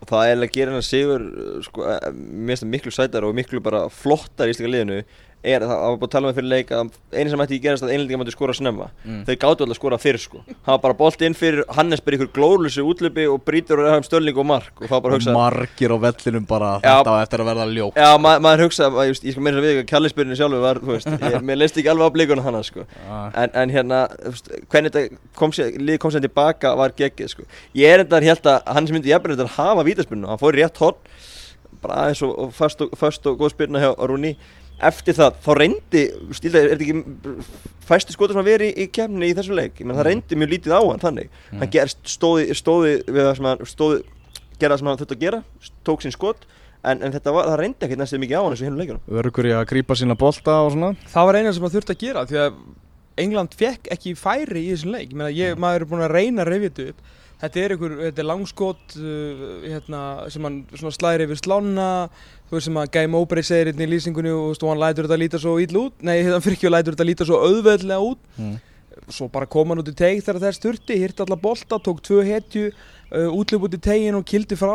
[0.01, 3.89] og það er að gera hennar sigur uh, sko, eh, miklu sætar og miklu bara
[3.93, 5.03] flottar í íslika liðinu
[5.43, 7.65] er að það var búin að tala með fyrir leik að eini sem ætti ekki
[7.65, 9.23] gerast að einlendingar mætti skora snemma Mm.
[9.25, 12.19] þau gáttu alltaf að skora fyrr sko hann var bara bolt inn fyrir Hannes bara
[12.19, 15.33] ykkur glóðlösu útlöpi og brýtur og reyðum stölling og mark og það bara Og hugsa
[15.37, 16.91] margir á vellinum bara Já.
[17.01, 17.97] þetta á eftir að verða ljótt.
[17.97, 20.83] Já, ma maður hugsa, ma ég, ég skal meira að við að kjallisbyrjunni sjálfur var,
[20.85, 22.85] þú veist, ég, mér leist ekki alveg á blíkuna hana, sko
[23.33, 27.49] en, en hérna, veist, hvernig þetta kom sér, liðið kom sér tilbaka var geggið, sko
[27.81, 30.77] Ég er enda held að hann sem myndi þetta hafa vítaspyrnu, hann fór í rétt
[30.85, 31.01] horn
[31.81, 34.35] bara aðeins og, föst og, föst og góð spyrna hjá Rúni
[34.81, 36.03] Eftir það, þá reyndi,
[36.39, 37.49] stíla, er þetta ekki
[37.91, 40.53] fæstu skotur sem að vera í, kemni í þessu leik, ég menn það reyndi mjög
[40.55, 41.59] lítið á hann þannig, Mm.
[41.61, 43.99] hann gerst, stóði, stóði við það sem hann stóði,
[44.61, 45.43] gera það sem hann þurfti að gera,
[45.85, 46.47] tók sín skot
[46.85, 49.25] en, en þetta var, það reyndi ekkert næstu mikið á hann eins og hinn leikunum
[49.31, 50.95] ykkur í að grípa sína bolta og svona?
[51.13, 52.61] Það var eina sem maður þurfti að gera því að
[53.21, 55.11] England fekk ekki færi í þessum leik.
[55.11, 57.09] Ég meina, ég, maður er búin að reyna að reyfja þetta upp
[57.41, 60.01] Þetta er einhver, þetta er langskot uh, hérna,
[60.33, 60.61] sem hann
[60.93, 61.89] slæðir yfir slána
[62.51, 65.21] þú veist sem að Guy Mowbray segir hérna í lýsingunni og, og hann lætur þetta
[65.21, 66.01] líta svo ítl út.
[66.03, 68.27] Nei, hann fyrir ekki að lætur þetta líta svo auðveðlega út.
[68.41, 68.59] Mm.
[69.15, 72.25] svo bara kom hann út í teig þegar þess þurfti, hirti alla bolta, tók tvö
[72.27, 74.75] hetju uh, útlöp út í tegin og kildi frá.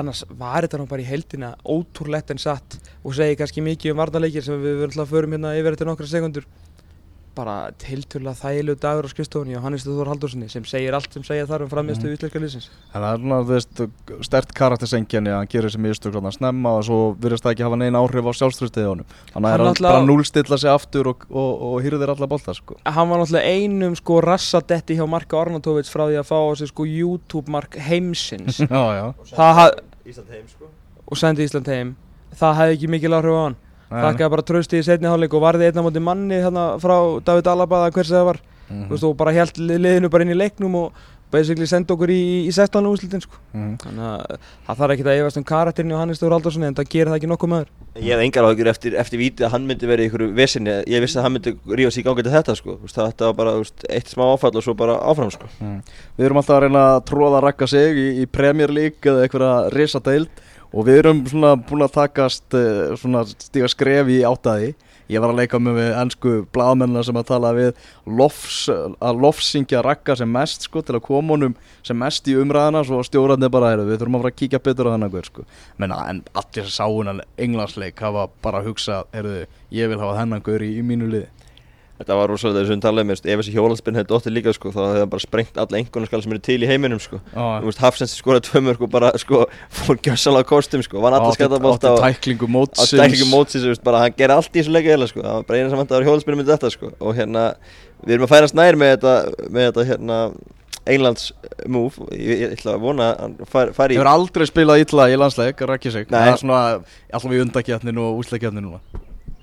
[0.00, 4.00] Annars var þetta nú bara í heldina ótrúlegt en satt og segi kannski mikið um
[4.00, 6.48] varnarleikir sem við verðum alltaf að förum hérna yfir eftir nokkra sekundur
[7.36, 11.46] bara tilturlega þægilegu dagur á skrifstofunni og Hannes Þór Haldurssoni sem segir allt sem segja
[11.48, 12.16] þarf um frammeðstu mm.
[12.16, 12.66] íslenska liðsins.
[12.90, 13.82] En það er svona, þú veist,
[14.26, 17.78] stert karaktersengjarni að hann gerir þessi mistök svona snemma og svo virðist það ekki hafa
[17.80, 21.64] neina áhrif á sjálfströstið honum Þannig að Hann er bara núlstilla sig aftur og, og,
[21.70, 22.76] og hýrðir alla bolta sko.
[22.84, 26.70] Hann var náttúrulega einum sko rassadetti hjá Marka Ornatovits frá því að fá á sig
[26.72, 28.60] sko YouTube mark heimsins.
[28.70, 29.06] Já, já.
[29.32, 30.70] Það haf- Ísland heim sko.
[31.06, 31.96] Og sendi Ísland heim.
[32.38, 32.62] Það
[33.90, 37.84] þakkaði bara trösti í setni hálfleik og varði einna móti manni hérna frá David Alaba
[37.86, 40.92] eða hvers það var þú veist, og bara held liðinu bara inn í leiknum og
[41.30, 42.86] basically sendi okkur í, í 16.
[42.90, 43.36] úrslitin sko.
[43.54, 43.74] mhm.
[43.84, 46.88] þannig að það þarf ekki að efast um karakterinu og Hannes Þór Aldurssoni en það
[46.90, 47.68] gerir það ekki nokkuð maður
[48.00, 51.02] Ég hef engar áhyggjur eftir, eftir vítið að hann myndi verið í ykkur vesinni Ég
[51.02, 53.30] vissi að hann myndi rífa sig í gangi til þetta sko Þú veist, það Þetta
[53.30, 53.54] var bara
[53.94, 55.80] eitt smá áfall og svo bara áfram sko Mhm.
[56.18, 59.26] Við erum alltaf að reyna að tróða að rakka sig í, í Premier League eða
[59.26, 64.74] einhverja risadeild og við erum svona búin að takast eh, svona stíga skref í áttaði
[65.10, 67.70] Ég var að leika með ennsku blaðmennina sem að tala við
[68.06, 71.56] lofs, að lofsingja rakka sem mest sko til að koma honum
[71.86, 74.90] sem mest í umræðina svo stjórnarnir bara heyrðu, við þurfum að fara að kíkja betur
[74.90, 75.46] á þennan guður sko.
[75.82, 79.42] Menna, en allir sem sá hennan englansleik hafa bara hugsað, heyrðu,
[79.74, 81.26] ég vil hafa þennan guður í, í mínu liði
[82.00, 84.78] Þetta var rosalega þess að tala um Ef þessi hjólandspinn hefði dóttir líka sko Þá
[84.80, 87.18] hefði hann bara sprengt alla einhvern sem eru til í heiminum sko.
[87.34, 89.42] Þú veist, Hafsens skoraði tvö mörg og bara sko
[89.82, 93.74] Fór gjössalega kostum sko Vann alla skættabólta Átti og tæklingu á mótsins stæklingu mótsins þú
[93.74, 96.04] veist, bara, Hann gerir allt í þessu leika heila sko Það var bara eina á
[96.06, 96.94] hjólandspinn myndi þetta sko.
[97.04, 97.44] Og hérna
[98.00, 99.14] Við erum að færast nær með þetta
[99.52, 100.22] Með þetta hérna
[100.90, 101.28] Englands
[101.68, 102.08] move.
[102.16, 105.18] Ég, ég ætla að vona að hann fari, fari í Hefur aldrei spilað illa í
[105.20, 106.08] landsleik, rakki sig.
[106.08, 108.80] Það alltaf í undakjarninu og úsleikjarninu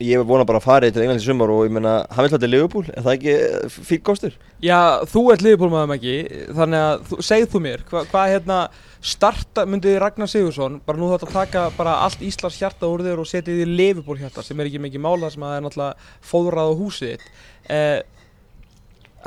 [0.04, 2.50] ég vona bara að fara til Englands í sumar og ég meina, hann vil þetta
[2.50, 4.36] Liverpool, er það ekki fík kostur?
[4.62, 6.18] Já, þú ert liðbólmaðum ekki,
[6.58, 8.60] þannig að segð þú mér, hvað hva, hérna
[9.02, 13.30] starta, myndi Ragnar Sigursson bara nú þetta taka bara allt Íslands hjarta úr þér og
[13.30, 16.72] setja því liðból hjarta sem er ekki mikið mála sem að það er náttúrulega fóðrað
[16.72, 17.28] á húsið
[17.74, 18.00] eh,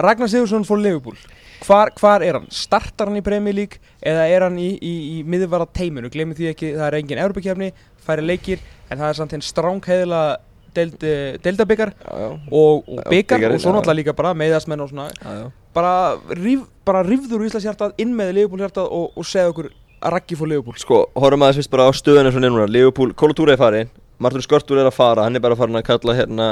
[0.01, 1.17] Ragnar Sigursson fór liðból
[1.65, 2.51] hvar, hvar er hann?
[2.51, 6.51] Startar hann í Premier League eða er hann í, í, í miðurvara teiminu, glemir því
[6.53, 7.73] ekki, það er engin Europakefni,
[8.05, 13.75] færi leikir en það er samt henn stránkheðila deild, deildabikar og, og byggar og svo
[13.77, 15.09] náttúrulega líka bara meðasmenn og svona.
[15.21, 15.47] Já, já.
[15.75, 15.95] bara,
[16.39, 20.15] ríf, bara rífður úr Íslands hjartað inn með Leopold hjartað og, og segja okkur að
[20.17, 23.61] raggi fór Leopold Sko, horfum aðeins fyrst bara á stöðunum svona núna Liverpool, Kolotúra er
[23.61, 26.47] farin Martur Skörtur er að fara, hann er bara farin að kalla hérna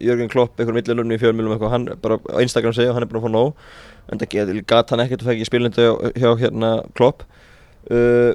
[0.00, 3.20] Jörgen Klopp, einhver millilunni í fjörmjölum eitthvað, hann bara á Instagram segja hann er bara
[3.20, 3.66] að fá nóg.
[4.08, 7.26] En það gæti hann ekkert að fækja spilnandi hjá hérna Klopp.
[7.92, 8.32] Uh,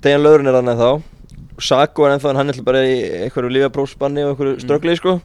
[0.00, 1.13] Dejan Laurinn er hann eða þá
[1.62, 2.94] Sako er ennþá en hann er bara í
[3.26, 5.18] einhverju lífaprófspanni og einhverju ströggli sko.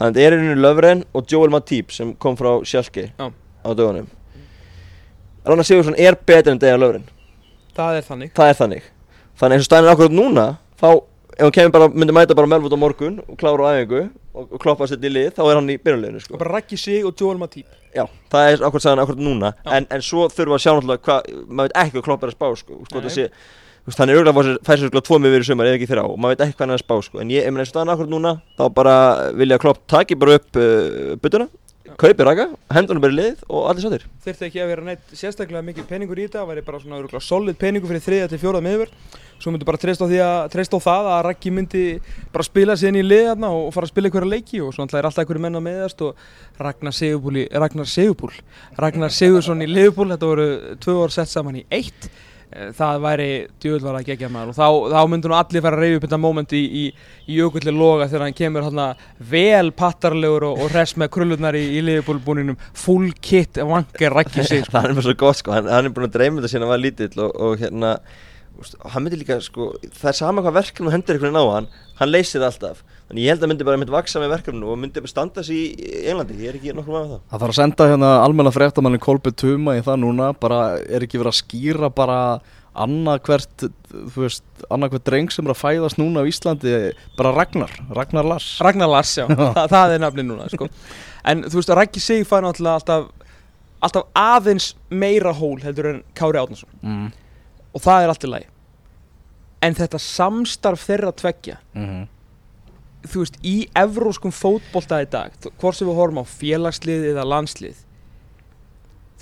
[0.00, 3.28] Þannig að það er einhverju Löfren og Joel Matip sem kom frá Sjálki Já.
[3.32, 4.08] á dögunum.
[5.46, 7.06] Ragnar Sigursson er betur en Dejan Löfren
[7.76, 8.32] Það er þannig.
[8.36, 8.90] Það er þannig.
[9.40, 10.46] Þannig eins og stænir akkurat núna
[10.80, 14.02] þá ef hann kemur bara, myndi mæta bara melvút á morgun og klára á æfingu
[14.36, 16.36] og, og kloppa sér í lið þá er hann í byrjunleginu sko.
[16.40, 17.66] Bara raggi sig og Joel Matip.
[17.96, 19.54] Já, það er akkurat sagðan akkurat núna.
[19.64, 22.36] En, en svo þurfa að sjá náttúrulega hvað maður veit ekki hvað klopp er að
[22.36, 23.02] spá sko, sko
[23.82, 24.22] Veist, hann er
[24.62, 26.64] færa sér sko tvo miður í sumar eða ekki þrjá og maður veit ekki hvað
[26.64, 27.18] hann er að spá sko.
[27.18, 28.94] En ég, ef maður eins og staðan akkurat núna þá bara
[29.34, 31.48] vilja klopp taki bara upp uh, byttuna
[31.98, 35.12] kaupi raka, hendur hann bara í lið og allir sattir Þurfti ekki að vera neitt
[35.18, 38.66] sérstaklega mikið peningur í þetta væri bara svona örugglega solid peningur fyrir þriðja til fjóraða
[38.66, 38.94] miður
[39.42, 41.84] Svo myndi bara treysta á að treysta á það að Raggi myndi
[42.32, 45.08] bara spila sig inn í lið og fara að spila einhverja leiki og svo er
[45.08, 46.26] alltaf einhverju menn að meðast og
[46.62, 48.30] Ragnar Sigurbúl í Ragnar Sigurbúl
[48.78, 50.46] Ragnar Sigursson í Liverpool þetta voru
[50.78, 52.06] tvö ár sett saman í eitt
[52.76, 53.28] það væri
[53.62, 54.52] djöðlar að gegja maður.
[54.52, 56.84] Og þá, þá myndi nú allir fara að reyja upp þetta moment í, í,
[57.26, 58.88] í jökulli loga þegar hann kemur hérna
[59.32, 64.44] vel pattarlegur og, og res með krullurnar í, í Liverpool búninum full kit vankar rækki
[64.48, 64.76] sig sko.
[64.76, 66.74] það er bara svo gott sko, hann, hann er búin að dreyma þetta síðan hann
[66.74, 67.96] var lítill og, og hérna
[68.92, 71.68] hann myndi líka sko, það er sama hvað verkefni þú hendur einhvern veginn á hann,
[71.98, 72.82] hann leysir það alltaf.
[73.08, 75.76] Þannig ég held að myndi bara myndi vaksa með verkefninu og myndi bara standa sig
[75.76, 77.22] í Englandi, ég er ekki nokkuð með það.
[77.32, 81.20] Það þarf að senda hérna almenna fréttamannin Kolbe Tuma í það núna bara er ekki
[81.20, 82.18] verið að skýra bara
[82.72, 86.76] annað hvert þú veist, annað hvert dreng sem er að fæðast núna á Íslandi
[87.18, 88.54] bara Ragnar, Ragnar Lars.
[88.64, 90.68] Ragnar Lars, já, Þa, það er nafni núna sko.
[91.28, 93.34] en þú veist Raggi sig fær náttúrulega alltaf,
[93.84, 97.10] alltaf aðeins meira hól heldur en Kári Átnason mm.
[97.72, 98.48] Og það er allt í lagi.
[99.62, 102.08] En þetta samstarf þeirra tveggja Mm
[103.08, 107.80] þú veist, í evróskum fótbolta í dag, hvort sem við horfum á félagslið eða landslið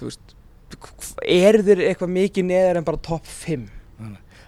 [0.00, 0.36] þú veist
[1.26, 3.68] er þeir eitthvað mikið neðar en bara topp 5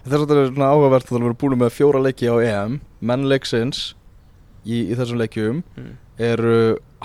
[0.03, 2.73] Þess að þetta er svona áhugavert að það verður búin með fjóra leiki á EM.
[3.07, 3.93] Menn leiksins
[4.67, 5.93] í, í þessum leikjum mm.
[6.19, 6.55] eru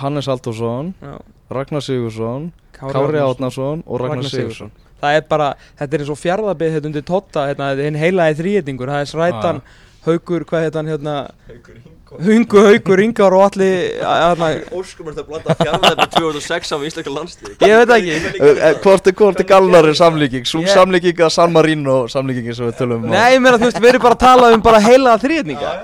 [0.03, 1.13] Hannes Altórsson, Já,
[1.55, 3.21] Ragnar Sigursson Kári, Kári.
[3.23, 7.47] Átnarsson og Ragnar Sigursson það er bara, þetta er eins og fjárðabið hérna undir Totta,
[7.51, 9.61] hérna, hinn heilaði þrýetningur það er Srætan,
[10.09, 11.15] Haugur, hvað heit hann hérna,
[12.09, 17.13] Hungu, Haugur, Ingar og allir hérna, Óskum er að blanda fjárlega með 2006 á íslenska
[17.13, 18.15] landslið ég veit ekki.
[18.39, 20.49] Eh, eh, Hvort er, hvort er galnari samlíking?
[20.49, 23.11] Sú Ég- samlíking að San Marino samlíkingin sem við tölum um?
[23.13, 25.75] Nei, ég meina, þú veist, við erum bara að tala um bara heilaða þrýetninga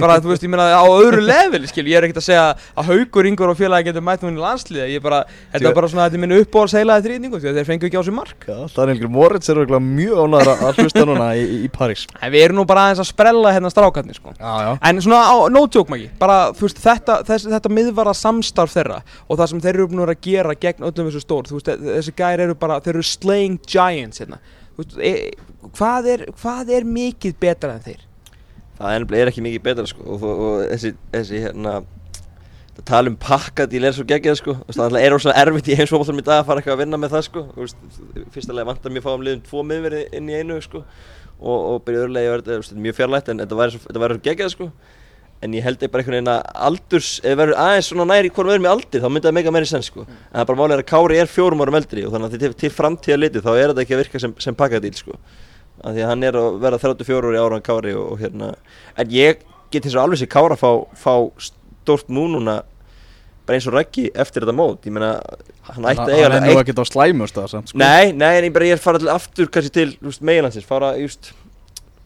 [0.00, 2.44] bara, þú veist, ég meina, á öðru level, skil ég er ekkert að segja
[2.80, 5.20] að Haugur, Ingar og félagi getur mætt með henni landsliða, ég er bara,
[5.52, 6.34] þetta er bara svona þetta er minn
[7.06, 8.46] þrýetningu, því að þeir fengu ekki á sig mark.
[8.48, 12.04] Já, Daniel Moritz er örugglega mjög ánæður að hlusta núna í, í, í París.
[12.20, 14.34] En við erum nú bara aðeins að sprella hérna strákarnir, sko.
[14.90, 19.00] En svona, á, no joke Maggi, bara þú veist þetta, þess, þetta miðvara samstarf þeirra
[19.28, 21.96] og það sem þeir eru búin að gera gegn öllum þessu stór, þú veist, þe-
[21.98, 23.08] þessi gæri eru bara, þeir eru
[28.80, 30.04] það er, ekki mikið betra sko.
[30.06, 31.80] Og, og, og þessi, þessi hérna
[32.76, 34.54] það tala um pakkadíl er svo geggjað sko.
[34.72, 37.26] Það er ósað erfitt í heimsfótballum í dag að fara eitthvað að vinna með það
[37.26, 37.42] sko.
[38.34, 40.84] Fyrsta lega vantar mjög fáum liðum tvo miðverði inn í einu sko.
[41.40, 44.70] Og, og byrja öðrulega þetta er mjög fjarlægt en þetta væri svo, svo geggjað sko.
[45.40, 48.28] En ég held ég bara einhvern veginn að aldurs ef við verðum aðeins svona næri
[48.28, 50.04] hvort við erum í aldir þá myndi það mega meiri sens sko.
[50.04, 52.50] En það er bara málega að Kári er fjórum árum eldri og þannig að til,
[52.60, 55.16] til framtíða litið þá er þetta ekki að virka sem, sem pakkadíl sko
[55.80, 58.52] af því að hann er að vera 34 ári ára en Kári og, og hérna
[59.00, 62.60] en ég get eins og alveg sér Kára fá, fá stórt nú núna
[63.46, 64.84] bara eins og Raggi eftir þetta mót.
[64.86, 65.16] Ég meina
[65.66, 67.80] hann ætti að eiga Það er nú ekkert á slæmust það samt sko.
[67.80, 71.32] Nei, nei, en ég bara ég er farað aftur kannski til meginlandsins, fara, just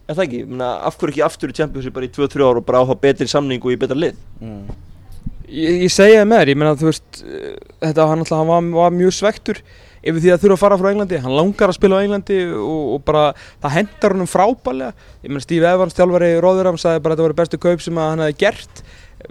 [0.05, 2.61] en það ekki, ég meina, af hverju ekki aftur í Champions bara í 2-3 ár
[2.61, 4.19] og bara á þá betri samning og í betra lið?
[4.41, 4.75] Mm.
[5.45, 8.51] Ég, ég segja það með þér, ég meina þú veist, eh, þetta hann alltaf, hann
[8.51, 9.61] var, var mjög svektur
[10.05, 12.83] yfir því að þurfa að fara frá Englandi, hann langar að spila á Englandi og,
[12.95, 13.23] og bara
[13.63, 17.39] það hendar honum frábælega, ég meina Steve Evans, þjálfari Róðuram, sagði bara að þetta voru
[17.39, 18.83] bestu kaup sem hann hefði gert.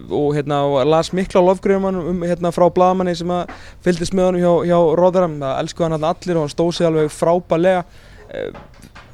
[0.09, 0.59] Og hérna
[0.89, 3.53] las mikla lofgriðum um hérna frá bladamanni sem að
[3.85, 7.13] fylgdist með honum hjá, hjá Róðaram það elskuði hann allir og hann stóð sig alveg
[7.15, 8.65] frábælega uh,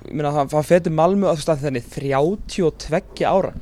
[0.07, 3.53] ég meina það, það fætti Malmö að þú veist að þenni 32 ára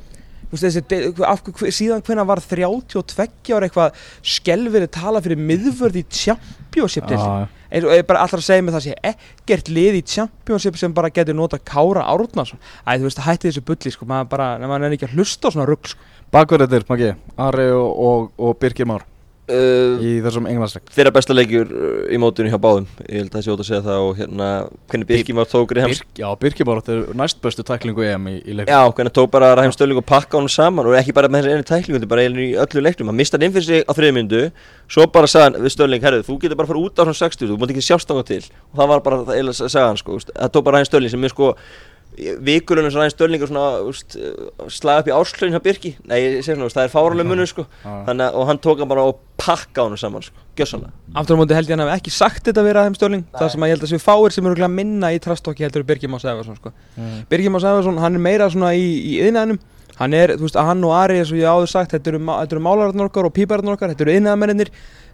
[0.51, 1.43] veist þessi, af,
[1.75, 4.01] síðan hvenær var 32 ára eitthvað
[4.35, 8.75] skelverið tala fyrir miðvörð í championship Já, eins og ég bara alltaf að segja mig
[8.75, 12.61] það sé ekkert lið í championship sem bara getur nota Kára Árnason.
[12.85, 15.53] Æ, þú veist, hætti þessu bulli, sko, maður bara, maður er ekki að hlusta á
[15.53, 16.09] svona rugg, sko.
[16.33, 19.05] Bakverðir, Maggi, Ari og, og, og Birgir Már
[19.49, 20.87] uh, í þessum englandsleik.
[20.95, 22.87] Þeirra besta leikjur uh, í mótunni hjá báðum.
[23.05, 24.47] Ég held að það sé ótt að segja það og hérna
[24.91, 28.35] Hvernig Birkir var tók Birk, Já, Birgir Már þetta er næst bestu tæklingu EM í,
[28.45, 31.31] í leik Já, hvernig tók bara Rahim Stölling og pakka honum saman og ekki bara
[31.31, 33.11] með einu tæklingu, þetta er bara í öllu leiknum.
[33.11, 34.41] Hann mista hann inn fyrir sig á þriði myndu
[34.89, 37.53] svo bara sagði hann við Stölling, herru, þú getur bara fara út á svona 60
[37.53, 38.43] þú mátt ekki sjást á til.
[38.73, 41.57] Og það var bara það hann sko, það
[42.45, 44.15] vikulunum sem Rahim Stölling er svona úst,
[44.73, 45.91] slaga upp í árslögin hjá Birki.
[46.09, 47.65] Nei, ég segi svona, úst, það er fáraleg munur sko.
[47.83, 51.39] Þannig, að- og hann tók hann bara og pakka honum saman sko, gjössanlega Aftur á
[51.39, 53.75] móti held ég hann hafi ekki sagt þetta við Raheim Störling Það sem að ég
[53.77, 56.73] held að séu fáir sem eru örugglega minna í trastokki heldur Birgir Más Efarsson sko.
[56.97, 57.25] Mm.
[57.31, 58.83] Birgir Más Efarsson, hann er meira svona í,
[59.15, 59.59] í yðnaðinum
[59.99, 62.19] Hann er, þú veist, að hann og Ari, eins og ég áður sagt Þetta eru,
[62.23, 65.08] eru málararnir okkar og pípararnir okkar Þetta eru yðnaðamennir uh,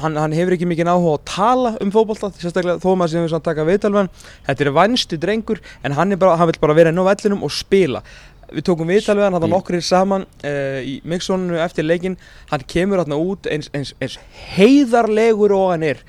[0.00, 3.32] hann, hann hefur ekki mikið áhuga að tala um fótbolta Sérstaklega þó maður sem við
[3.34, 4.10] svona taka viðtalvan
[4.46, 7.44] Þetta er vænstu drengur En hann, er bara, hann vil bara vera inn á vellinum
[7.46, 8.02] og spila.
[8.46, 12.18] Við tókum viðtal við hann, hann var nokkur saman uh, í mixoninu eftir leikinn.
[12.50, 14.18] Hann kemur hérna út eins, eins, eins
[14.54, 16.02] heiðarlegur og hann er.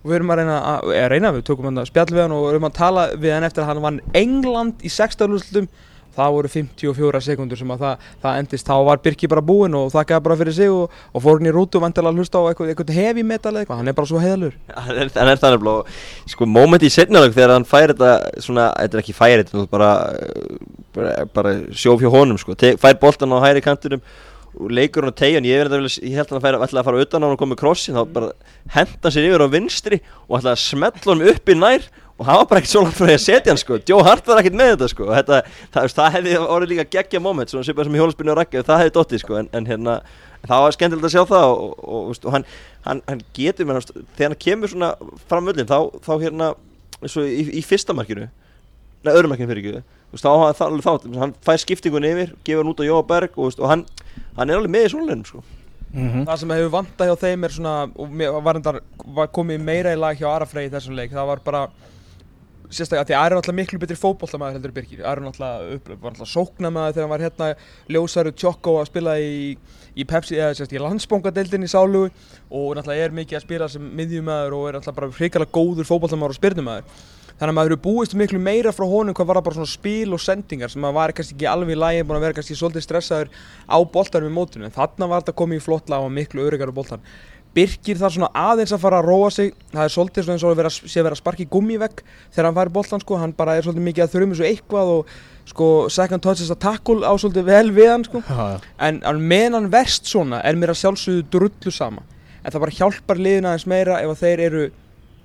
[0.00, 2.36] Og við erum að reyna að, eða reyna, við tókum hann að spjall við hann
[2.36, 5.68] og erum að tala við hann eftir að hann vann England í 16 úrslutum
[6.16, 9.90] það voru 54 sekundur sem að það, það endist, þá var Birki bara búinn og
[9.94, 12.48] þakkaði bara fyrir sig og, og fór hann í rútu og vantilega að hlusta á
[12.50, 15.42] eitthvað, eitthvað heavy metal eða eitthvað, hann er bara svo heiðalur hann er, hann er
[15.44, 15.74] þannig blá
[16.34, 19.92] sko moment í setnarlag þegar hann fær þetta svona, þetta er ekki fær þetta bara,
[20.96, 24.04] bara, bara sjóf hjá honum sko, Te, fær boltan á hæri kantinum
[24.58, 27.22] og leikur hann á tegjan, ég, að ég held að hann ætlaði að fara utan
[27.22, 28.30] á hann og koma með krossin þá bara
[28.74, 31.86] henda hann sér yfir á vinstri og ætlaði að smetla honum upp í nær
[32.20, 33.78] og hann var bara ekkert svo langt frá því að setja hann sko.
[33.88, 35.06] Joe Hart var ekkert með þetta sko.
[35.06, 35.36] Og þetta,
[35.72, 38.64] það, það, það hefði orðið líka geggja moment svona svipað sem í hjólaspinnu og rakka
[38.68, 39.38] það hefði dottið sko.
[39.40, 39.94] En, en hérna
[40.42, 42.44] það var skemmtilegt að sjá það og, og, og, hann,
[42.84, 44.90] hann, hann getur með hann þegar hann kemur svona
[45.30, 46.50] fram völlin þá, þá hérna
[47.00, 48.28] og í, í fyrsta markinu
[49.00, 51.08] neða öðrum markinu fyrir ekki þá hafa það alveg þátt.
[51.22, 53.86] Hann fær skiptingun yfir, gefur hann út á Jóa Berg og, og hann,
[54.36, 55.44] hann er alveg með í svoleginum sko.
[55.90, 56.22] Mhm.
[56.28, 58.58] það sem hefur vantað hjá þeim er svona og mér var,
[59.16, 61.62] var komið meira í lag hjá Arafrey í þessum leik, það var bara
[62.70, 66.96] sérstaklega, því Ari er náttúrulega miklu betri fótboltamaður heldur er náttúrulega upp, var náttúrulega sóknamaður
[66.96, 67.48] þegar hann var hérna
[67.90, 69.56] ljósaru tjokko að spila í,
[69.98, 72.10] í í landsbóngadeildin í Sálugu
[72.50, 76.36] og náttúrulega er mikið að spila sem miðjumæður og er náttúrulega bara hrikalega góður fótboltamaður
[76.36, 77.08] og spyrnumæður
[77.40, 80.20] þannig að maður eru búist miklu meira frá honum hvað var bara svona spil og
[80.20, 83.30] sendingar sem að var kannski ekki alveg í lagi, búin að vera kannski svolítið stressaður
[83.64, 86.68] á boltanum í mótunum en þarna var þetta komið í flott lag og miklu öryggar
[86.68, 87.06] á boltan
[87.56, 89.52] Birkir þarf svona aðeins að fara að róa sig.
[89.72, 92.58] Það er svolítið svona eins og að vera, sé að vera sparki gummivegg þegar hann
[92.60, 95.14] fær boltan sko, hann bara er svolítið mikið að þurrum þessu eitthvað og
[95.50, 98.22] sko second touches að tackle á svolítið vel við hann sko.
[98.28, 98.70] Já, já.
[98.86, 102.06] en, en meðan hann verst svona er mér að sjálfsögðu drullu sama.
[102.44, 104.68] En það bara hjálpar liðina aðeins meira ef að þeir eru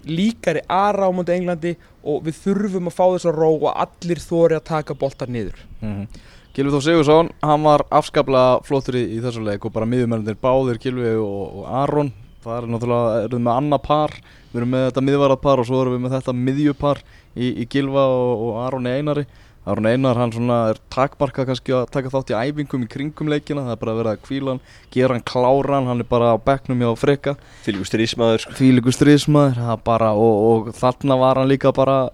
[0.05, 4.21] líkari aðra á múndi Englandi og við þurfum að fá þess að ró og allir
[4.21, 5.61] þóri að taka boltar niður.
[5.81, 6.07] Mhm.
[6.55, 10.77] Gylfi Þór Sigursson, hann var afskaplega flottur í, í þessu leik og bara miðjumennir báðir
[10.79, 12.13] Gylfi og, og Aron.
[12.45, 14.15] Það er náttúrulega, erum við með annað par.
[14.53, 17.03] Við erum með þetta miðvarað par og svo erum við með þetta miðjupar
[17.35, 19.27] í, í Gylfa og, og Aron Einari.
[19.65, 23.65] Aron Einar, hann svona er takmarka kannski að taka þátt í æfingum í kringum leikina.
[23.65, 24.65] Það er bara að vera að kvíla hann,
[24.95, 26.03] gera hann kláran hann.
[26.05, 27.33] Er bara á bekknum hjá Freyka
[27.65, 28.59] Fylgur strísmaður sko.
[28.61, 32.05] fílíku stríðsmaður það bara, og, og þarna var hann líka bara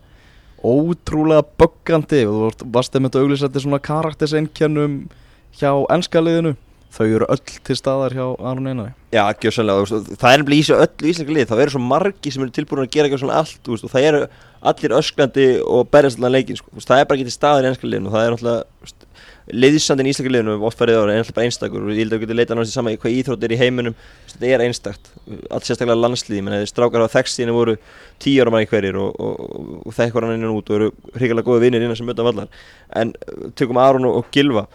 [0.63, 5.09] ótrúlega böggandi og þú varst- að auglýsa þetta svona karakterseinkennum
[5.57, 6.55] hjá ennska liðinu.
[6.91, 10.75] Þau eru öll til staðar hjá Aron Einari Já, gjössanlega, það er nefnilega í þessu
[10.83, 13.71] öllu íslenska lið, þá eru svo margi sem eru tilbúin að gera gjössanlega allt, þú
[13.71, 14.19] veist, og það eru
[14.71, 17.87] allir öskrandi og berjast allan leikin, sko, það er bara ekki til staðar í ennska
[17.87, 19.00] liðinu og það er náttúrulega,
[19.49, 21.85] liðsandinn í íslenska liðinu, oft farið ára, er náttúrulega bara einstakur.
[21.85, 23.95] Og ég held að við getum leitað náttúrulega saman í hvað íþrótt er í heiminum,
[24.31, 25.09] þetta er einstakt,
[25.49, 27.75] allt sérstaklega landslíði, menn þeir strákar á þekkstíðinu voru
[28.21, 31.47] tíu ára manni hverjir og, og, og, og þekkar hann innan út og eru hrigalega
[31.49, 32.51] góði vinnir innan sem möta vallar,
[33.01, 34.67] en uh, tökum Aron og, Gylfa,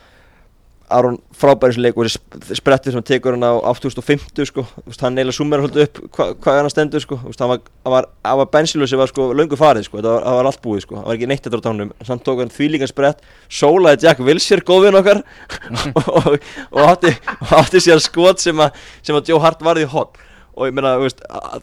[0.92, 4.64] Aron frábærisleik og þessi sprettið sem hann tekur hann á 8050 sko,
[5.01, 8.40] hann eiginlega summer svolítið upp hva, hvað hann stendur sko, hann var, hann var, hann
[8.42, 11.09] var bensilu sem var sko löngu farið sko, það var, var allt búið sko, það
[11.09, 14.66] var ekki neitt þetta á tánum, samt tók hann því líka sprett, sólaði Jack Wilshere
[14.66, 15.25] góðvinn okkar
[15.99, 16.31] og, og,
[16.70, 17.16] og átti,
[17.59, 20.23] átti sér skot sem að, sem að Joe Hart varði í hot.
[20.56, 20.94] Og ég meina,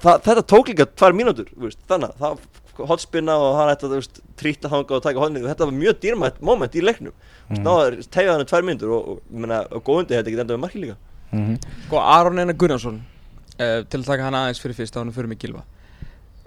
[0.04, 4.72] þetta tók líka tvær mínútur, veist, þannig að það hotspinna og hann ætti að trýta
[4.72, 7.16] þanga og taka hodnið þetta var mjög dýrmætt moment í leiknum.
[7.50, 7.64] Mm.
[7.66, 10.64] Náða tegja hann tvær myndur og, og, ég meina, og góðundi þetta ekki enda með
[10.66, 10.98] marki líka.
[11.34, 11.60] Mhm.
[11.88, 15.32] Sko Aron Einar Gunnarsson uh, til að taka hann aðeins fyrir fyrst á hann fyrir
[15.32, 15.64] mig Gilva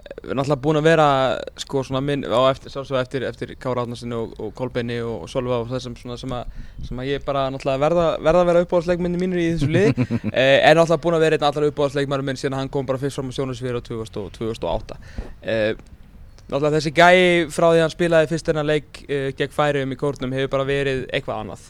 [0.07, 1.07] Við erum náttúrulega búin að vera
[1.59, 5.29] sko svona minn á eftir, sjálfsög eftir, eftir Kára Átnarsinni og, og Kolbeini og, og
[5.29, 6.55] Solva og þessum svona sem að,
[6.87, 10.07] sem að ég bara náttúrulega verða, verða að vera uppáhaldsleikminni mínir í þessu liði.
[10.37, 13.19] Eh, en náttúrulega búin að vera einn allar uppáhaldsleikmæri minn síðan hann kom bara fyrst
[13.19, 14.97] fram á sjónusvíður á 2000 og 2008
[15.43, 15.71] eh,
[16.47, 19.97] Náttúrulega þessi gæi frá því að hann spilaði fyrst enna leik eh, gegn færiðum í
[19.99, 21.65] kórnum hefur bara verið eitthvað annað.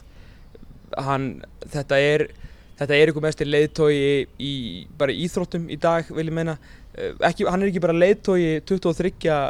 [1.08, 1.24] Hann,
[1.74, 2.26] þetta er
[2.78, 3.96] þetta er einhver mestir leiðtói
[4.38, 4.52] í,
[4.98, 6.54] bara íþróttum í dag vil ég meina.
[6.94, 9.40] Eh, ekki, hann er ekki bara leiðtói 23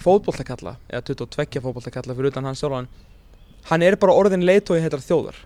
[0.00, 2.88] fótbolltakalla eða 22 fótbolltakalla fyrir utan hans sjálfan.
[3.68, 5.36] Hann er bara orðin leiðtói heitar þjóðar.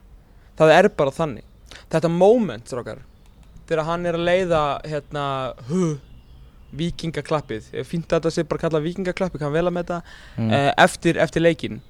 [0.54, 1.50] Það er bara þannig.
[1.90, 3.02] Þetta moment, strákar
[3.68, 5.24] þegar hann er að leiða hérna,
[5.70, 5.94] huh,
[6.76, 10.02] vikingaklappið ég fínt að þetta sé bara kallað vikingaklappið kann vel að með þetta
[10.38, 10.50] Mm.
[10.52, 11.80] eh, eftir, eftir leikin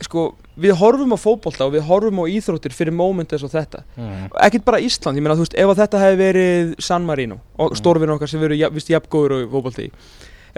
[0.00, 3.82] sko, við horfum á fótbolta og við horfum á íþróttir fyrir moment eins og þetta
[3.96, 4.30] Mhm.
[4.46, 8.08] ekkert bara Ísland, ég meina þú veist ef þetta hefði verið San Marino og stórvinn
[8.16, 9.92] okkar sem verið vist jafngóður og fótbolti ef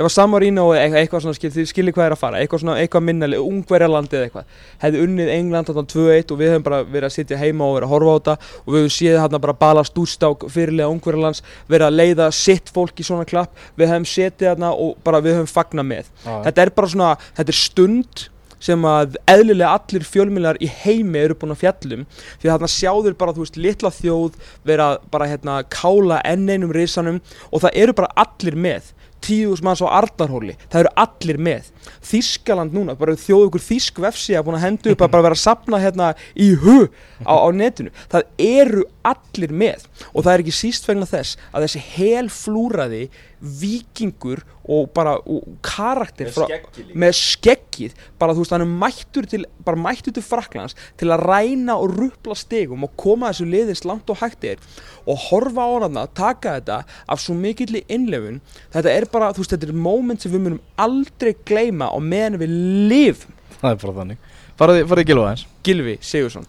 [0.00, 2.40] að San Marino og eitthvað, eitthvað svona skil, þið skilir hvað er að fara.
[2.40, 4.56] Eitthvað svona, eitthvað minnaleg, ungverjarlandi eða eitthvað.
[4.82, 7.88] Hefði unnið England þarna 2-1 og við höfum bara verið að sitja heima og verið
[7.88, 11.88] að horfa á þetta og við höfum séð hérna bara bala stúrsták fyrirlega ungverjarlands verið
[11.88, 13.64] að leiða sitt fólk í svona klapp.
[13.76, 16.12] Við höfum setið hérna og bara við höfum fagna með.
[16.24, 16.36] Já.
[16.48, 18.28] þetta er bara svona, þetta er stund
[18.62, 22.06] sem að eðlilega allir fjölmiðlar í heimi eru búin að fjallum.
[22.38, 24.36] Því að þarna sjáður bara, þú veist, litla þjóð
[24.68, 27.20] vera bara hérna kála enn einum risanum
[27.50, 28.92] og það eru bara allir með
[29.24, 30.56] tíðus manns á Arnarhóli.
[30.72, 31.70] Það eru allir með.
[32.06, 35.42] Þískaland núna, bara þjóðu ykkur þísk vefsíða búin að henda upp að bara vera að
[35.42, 36.78] sapna hérna í hu
[37.26, 37.94] á, á netinu.
[38.12, 39.86] Það eru allir með.
[40.12, 43.04] Og það er ekki síst vegna þess að þessi hel flúraði
[43.42, 46.46] vikingur og bara og karakter frá,
[46.94, 51.24] með skeggið bara þú veist hann er mættur til bara mættur til Fraklands til að
[51.26, 54.62] ræna og rupla stegum og koma þessu liðins langt og hægt er
[55.02, 58.38] og horfa á hana taka þetta af svo mikilli innlefun
[58.70, 62.38] þetta er bara þú veist þetta er moment sem við munum aldrei gleyma á meðan
[62.42, 62.54] við
[62.92, 63.34] lifum.
[63.58, 64.28] Það er bara þannig.
[64.58, 66.46] Farði, farði Gilva eins Gilvi Sigursson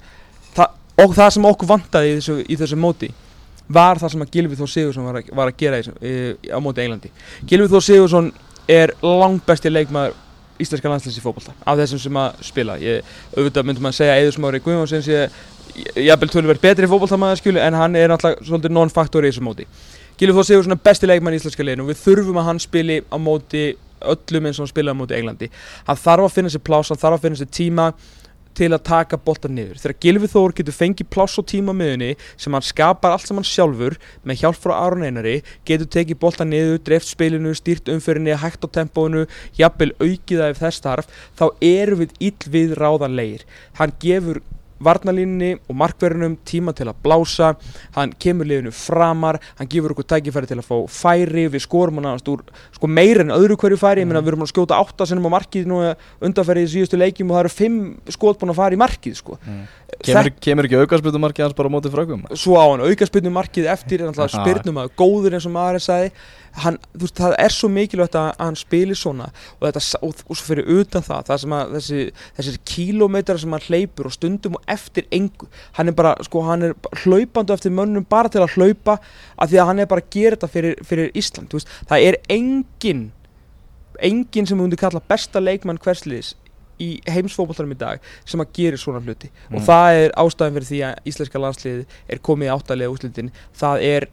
[1.01, 3.09] og það sem okkur vantaði í þessu, í þessu móti
[3.73, 6.59] var það sem að Gilvi Þór Sigursson var að, var að gera þessu- í, á
[6.61, 7.09] móti Englandi.
[7.49, 8.31] Gilvi Þór Sigursson
[8.69, 10.13] er langt besti leikmaður
[10.61, 12.75] íslenska landslæs í fótbolta af þessum sem að spila.
[12.79, 13.01] Ég,
[13.35, 15.23] auðvitað myndum að segja Eður Smári Guðjónsson sé
[16.03, 19.65] jafnvel tölverð betri fótboltamaður skulu en hann er náttúrulega svolítið non-faktor í þessu móti.
[20.19, 21.87] Gilvi Þór Sigursson er besti leikmann í íslenska liðinu.
[21.87, 23.63] Og við þurfum að hann spili á móti
[24.03, 25.49] öllum eins og hann spilaði á móti Englandi.
[25.87, 27.87] Hann þarf að finna sér pláss, hann þarf að finna sér tíma
[28.57, 29.79] til að taka boltan niður.
[29.81, 33.47] Þegar Gilvi Þór getur fengið pláss og tíma á miðunni sem hann skapar allt saman
[33.47, 35.35] sjálfur með hjálp frá Aron Einari
[35.67, 39.25] getur tekið boltan niður, dreift spilinu, stýrt umfyrinni hægt á tempóinu,
[39.59, 43.47] jafnvel aukið það ef þess þarf, þá erum við ill við ráðanlegir.
[43.79, 44.43] Hann gefur
[44.83, 47.53] varnalínni og markverðunum tíma til að blása.
[47.97, 51.47] Hann kemur liðinu framar hann gefur okkur tækifæri til að fá færi.
[51.53, 52.43] Við skorum hann úr
[52.75, 55.35] sko meira en öðru hverju færi, ég meina við erum að skjóta átta sinnum á
[55.37, 55.81] markið nú
[56.23, 57.79] undanferði í síðustu leikjum og það eru fimm
[58.13, 59.39] skot búin að fara í markið sko.
[60.03, 62.23] Kemur, kemur ekki aukarspildumarkið hans bara á móti frökkum?
[62.33, 66.11] svo á hann aukaspilnu markið eftir spyrnum að góður eins og maður sagði
[66.61, 70.37] hann, þú veist, það er svo mikilvægt að, hann spili svona og, þetta, og, og
[70.37, 72.03] svo fyrir utan það, það sem að þessi,
[72.37, 75.49] þessir kílómetrar sem hann hleypur og stundum og eftir engu
[75.79, 79.49] hann er bara, sko, hann er bara hlaupandi eftir mönnum bara til að hlaupa af
[79.49, 82.21] því að hann er bara að gera þetta fyrir, fyrir Ísland þú veist, það er
[82.37, 83.03] engin
[84.03, 86.33] engin sem við myndum kalla besta leikmann hversliðis
[86.81, 89.29] í heimsfótbolltarum í dag sem að gera svona hluti.
[89.53, 89.65] Og Mm.
[89.67, 94.07] það er ástæðan fyrir því að íslenska landsliðið er komið áttalega úslitin það er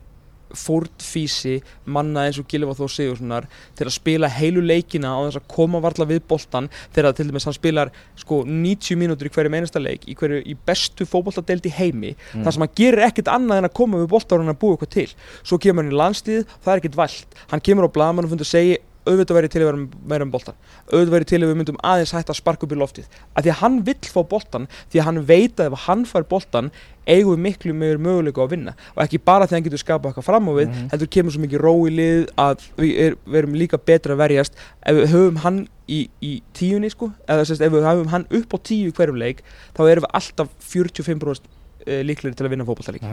[0.57, 3.47] fórtfísi manna eins og Gilva Þór Sigurssonar
[3.79, 7.47] til að spila heilu leikina á þess að koma varla við boltan þegar til dæmis
[7.49, 11.75] hann spilar sko 90 mínútur í hverju einasta leik í, hverju, í bestu fótboltadeild í
[11.79, 12.45] heimi Mm.
[12.45, 14.75] þar sem hann gerir ekkert annað en að koma við boltar og hann að búa
[14.77, 15.13] eitthvað til
[15.47, 18.47] svo kemur hann í landsliðið, það er ekkert vælt hann kemur á blaman og fundur
[18.47, 18.79] að segja
[19.09, 19.81] auðvitað væri til að vera
[20.11, 20.55] meira um boltan
[20.93, 23.07] auðvitað væri til að við myndum aðeins hægt að sparka upp í loftið.
[23.35, 26.27] Af því að hann vill fá boltan því að hann veit að ef hann fær
[26.29, 26.71] boltan
[27.11, 28.75] eigum við miklu meður möguleika að vinna.
[28.95, 30.89] Og ekki bara að hann getur skapað eitthvað fram á við Mhm.
[30.93, 34.53] heldur kemur svo mikið ró í lið að við er, verum líka betra að verjast.
[34.85, 38.53] Ef við höfum hann í, í tíunni sko, eða sérst ef við höfum hann upp
[38.55, 39.43] á tíu hverjum leik
[39.75, 41.41] þá erum við alltaf 45%
[41.87, 43.05] eh, líklegir til að vinna fótboltalík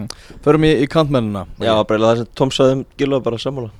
[0.45, 1.45] Förum í, í kantmennina.
[1.59, 3.72] Já, bara eiginlega það sem Tom sagði um Gilva bara sammála.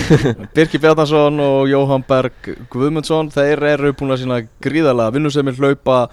[0.56, 6.04] Birkir Bjarnason og Jóhann Berg Guðmundsson Þeir eru búin að sína gríðarlega vinnusemi hlaupa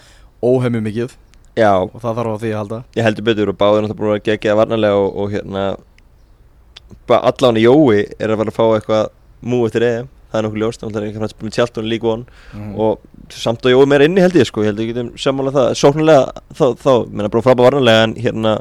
[0.41, 1.15] óhemmi mikið.
[1.59, 2.83] Já, og það þarf á því að halda.
[2.95, 5.65] Ég heldur betur og báðir náttúrulega búin að gegja varnarlega og, og hérna
[7.07, 9.11] bara allan í Jói er að fara að fá eitthvað
[9.51, 12.07] mú eftir EM það er nokkuð ljóst, þannig að það er ekki með tjáltunni líka
[12.07, 12.75] von Mhm.
[12.79, 15.73] og samt og jói meira inni held ég sko, ég held við getum sammála það,
[15.75, 18.55] sóknulega þá, þá, ég meina bara frábæð varnarlega en hérna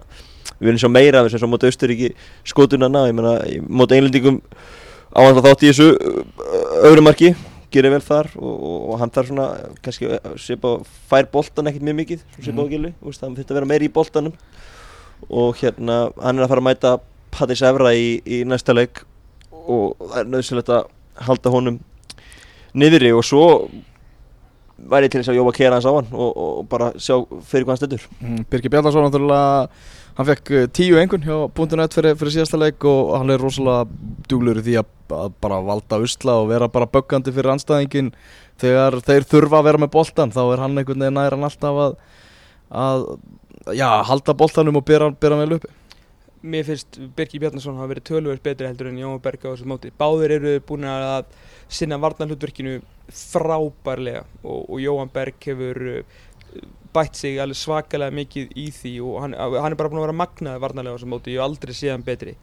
[0.60, 2.10] við viljum sjá meira af þessu svo móti Austuríki
[2.44, 4.40] skotunana, ég meina í móti englendingum
[5.16, 7.34] áhann þátt í þessu uh, öðru marki,
[7.70, 9.46] gerir vel þar og, og, og hann þarf svona
[9.82, 10.10] kannski
[10.42, 12.94] svipa fær boltan ekkert mjög mikið svipa á Mhm.
[13.06, 14.32] veist, hann fyrir að vera meira í boltanum.
[15.30, 17.00] Og hérna hann er að fara að mæta
[17.30, 19.02] Pattis Evra í, í næsta leik.
[19.52, 20.86] Og það er nöðsilegt að
[21.26, 21.78] halda honum
[22.74, 23.46] niðri og svo
[24.90, 27.16] væri til þess að jóa kera hans á hann og, og bara sjá
[27.46, 29.66] fyrir hvað hann stöður Mm, Birgir Bjarnarsson náttúrulega
[30.16, 31.36] hann fekk uh, tíu engun hjá
[31.76, 33.88] .net fyrir, fyrir síðasta leik og hann er rosalega
[34.28, 38.12] duglur í því að, að bara valda usla og vera bara böggandi fyrir anstæðingin
[38.60, 41.82] þegar þeir þurfa að vera með boltan þá er hann einhvern veginn nær hann alltaf
[41.86, 41.98] að,
[42.70, 43.06] að
[43.76, 45.76] já, halda boltanum og bera hann vel uppi
[46.42, 49.90] Mér finnst Birgir Bjarnason hafa verið tölvöld betri heldur en Jón Berg á þessu móti.
[49.92, 51.28] Báðir eru búin að
[51.68, 52.78] sinna varnarhlutverkinu
[53.12, 56.22] frábærlega og, og Jóhann Berg hefur uh,
[56.94, 60.20] bætt sig alveg svakalega mikið í því og hann, hann er bara búin að vera
[60.22, 62.36] magnaði varnarlega á þessu móti, hef aldrei séð hann betri.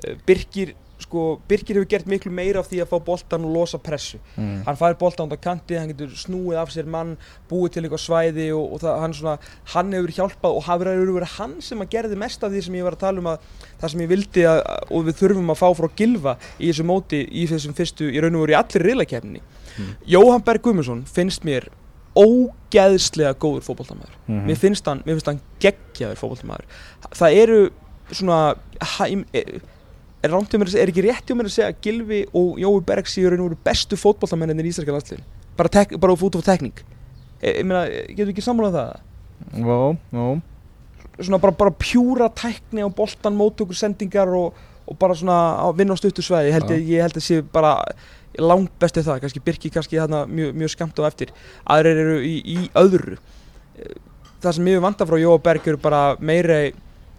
[0.00, 0.72] Uh, Birgir,
[1.04, 4.20] sko, Birgir hefur gert miklu meira af því að fá boltan og losa pressu.
[4.36, 4.62] mm.
[4.66, 7.16] Hann fær boltan á kanti, hann getur snúið af sér mann,
[7.50, 9.36] búið til eitthvað svæði og, og það, hann, svona,
[9.74, 12.86] hann hefur hjálpað og hafa verið hann sem að gerði mest af því sem ég
[12.88, 13.50] var að tala um að
[13.82, 17.22] það sem ég vildi að, og við þurfum að fá frá Gilva í þessu móti
[17.28, 19.44] í þessum fyrstu, í raun og veru í allir riðlakefni.
[19.72, 19.94] Mm.
[20.14, 21.70] Jóhann Berg Guðmundsson finnst mér
[22.18, 24.16] ógeðslega góður fótboltamæður.
[24.26, 24.46] Mhm.
[24.48, 26.66] Mér finnst hann, hann geggjaður fótboltamæður.
[27.16, 27.60] Það eru
[28.12, 29.06] svona, ha,
[30.22, 32.20] er, rámt hjá mér að segja- er ekki rétt hjá mér að segja að Gilvi
[32.32, 35.24] og Jói Berg séu raun og veru bestu fótboltamennir í Íslandska landsliðin?
[35.56, 36.82] Bara, tek, bara út af tekník.
[37.42, 38.92] Ég, ég meina, getur ekki sammálað það?
[39.58, 39.78] Já,
[40.12, 40.42] já
[41.22, 44.54] Svona bara, bara pjúra tækni á boltan, mótökur, sendingar og,
[44.88, 46.48] og bara svona að vinna á stuttu svæði.
[46.48, 46.56] Ég
[46.88, 47.74] ég held að sé bara
[48.40, 51.34] langt bestið það, kannski Birki kannski þarna mjög, mjög skamt á eftir.
[51.68, 53.18] Aðrir eru í, í öðru.
[54.42, 56.56] Það sem ég vanda frá Jóa Berg eru bara meira,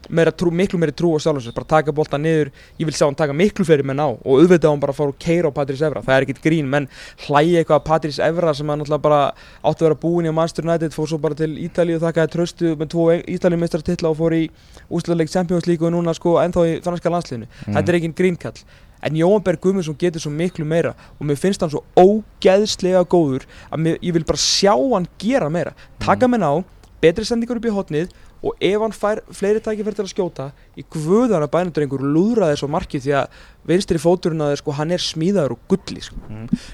[0.10, 3.18] meira trú, miklu meiri trú sjálfum sér, bara taka boltan niður, ég vil sjá hann
[3.18, 5.84] taka miklu fyrir menn á og auðvitað hann bara að fara og keira á Patrís
[5.86, 6.88] Evra, það er ekkert grín, menn
[7.26, 9.22] hlægi eitthvað að Patrís Evra sem hann náttúrulega bara
[9.64, 12.74] átti að vera búinn í Manchester United, fór svo bara til Ítalíu og þakkaði tröstu
[12.80, 14.43] með tvo Ítalíumeistartitla og fór í
[14.91, 18.66] úsleik Champions League og núna sko ennþá í franska landsliðinu, þetta er engin grínkall.
[19.04, 23.43] En Jóhann Berg Guðmundsson getur svo miklu meira og mér finnst hann svo ógeðslega góður
[23.68, 26.64] að mér, ég vil bara sjá hann gera meira, taka menn á
[27.04, 30.83] betri sendingur upp í hotnið og ef hann fær fleiri tækifæri til að skjóta í
[30.91, 33.37] guðana bænundur einhver lúðraði svo markið því að
[33.71, 36.19] vinstri fóturinn að sko hann er smíðaður og gulli sko.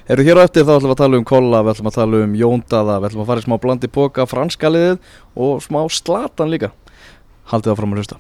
[0.10, 2.24] Eru hér á eftir þá ætlum við að tala um Kolla, við ætlum að tala
[2.26, 6.56] um Jóndaða, við ætlum að fara í smá blandi póka, franska liðið og smá slatan
[6.56, 6.74] líka.
[7.54, 8.20] Haldið það fram að hlusta.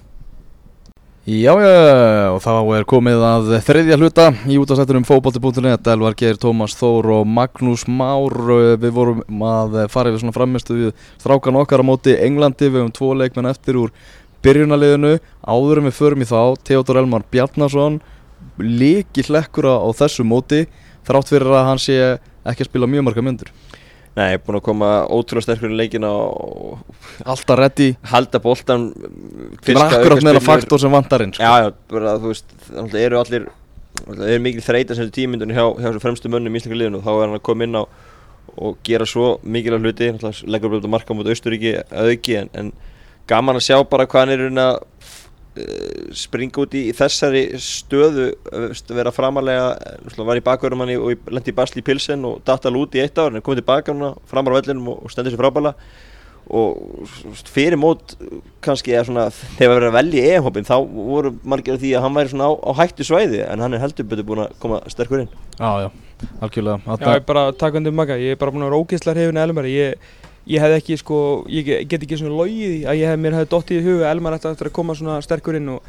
[1.30, 6.74] Já, já, og þá er komið að þriðja hluta í útastættunum fókbalti.net, Elvar Geir, Tómas
[6.80, 8.34] Þór og Magnús Már.
[8.82, 12.96] Við vorum að fara yfir svona framistu við strákan okkar á móti Englandi, við höfum
[12.98, 13.94] tvo leikmenn eftir úr
[14.42, 15.20] byrjunaliðinu.
[15.46, 18.02] Áður en við förum í þá, Theodor Elmar Bjarnason,
[18.58, 20.64] líki hlekkur á á þessu móti,
[21.06, 22.00] þrátt fyrir að hann sé
[22.42, 23.54] ekki að spila mjög marga myndur.
[24.18, 26.82] Nei, búin að koma ótrúlega sterkur í leikina og
[27.30, 28.90] Alltaf reddi, halda boltan
[29.64, 31.34] það er akkurat meira faktor sem vantarinn.
[31.36, 31.46] Sko.
[31.46, 33.50] Já, já, bara þú veist, þannig eru allir
[34.00, 37.02] Það er mikil þreita sem þetta tímyndunni hjá, hjá þessu fremstu mönnum í Íslaka liðinu
[37.02, 37.84] og þá er hann að koma inn á
[38.60, 42.50] og gera svo mikilvæg hluti náttúrulega leggur upp þetta marka mútið Austuríki að auki en,
[42.58, 42.72] en
[43.30, 44.80] gaman að sjá bara hvað hann er að
[46.16, 48.28] springa út í, í þessari stöðu
[48.70, 52.24] veist, vera framalega uh, var í bakverðum hann og í- lenti í basli í pilsen
[52.30, 55.02] og datt alveg út í eitt ár en komið tilbaka hann framar á vellinum og,
[55.08, 55.74] og stendur sér frábæla
[56.50, 57.04] og
[57.54, 58.16] fyrir mót
[58.66, 61.92] kannski eða svona þegar við verið að velja í EM-hópin þá voru margir af því
[61.98, 64.56] að hann væri svona á, á hættu svæði en hann er heldur betur búin að
[64.64, 65.30] koma sterkur inn
[65.60, 65.90] Já, já,
[66.42, 66.80] algjörlega.
[66.88, 69.38] Já, ég er bara taka undir maga, ég er bara búin að vera ógeðslega hrifin
[69.42, 70.10] að Elmar ég,
[70.48, 73.50] ég hef ekki sko, ég ge- get ekki svona logið að ég hef, mér hefði
[73.52, 75.82] dottið í huga að Elmar eftir að koma svona sterkur inn og,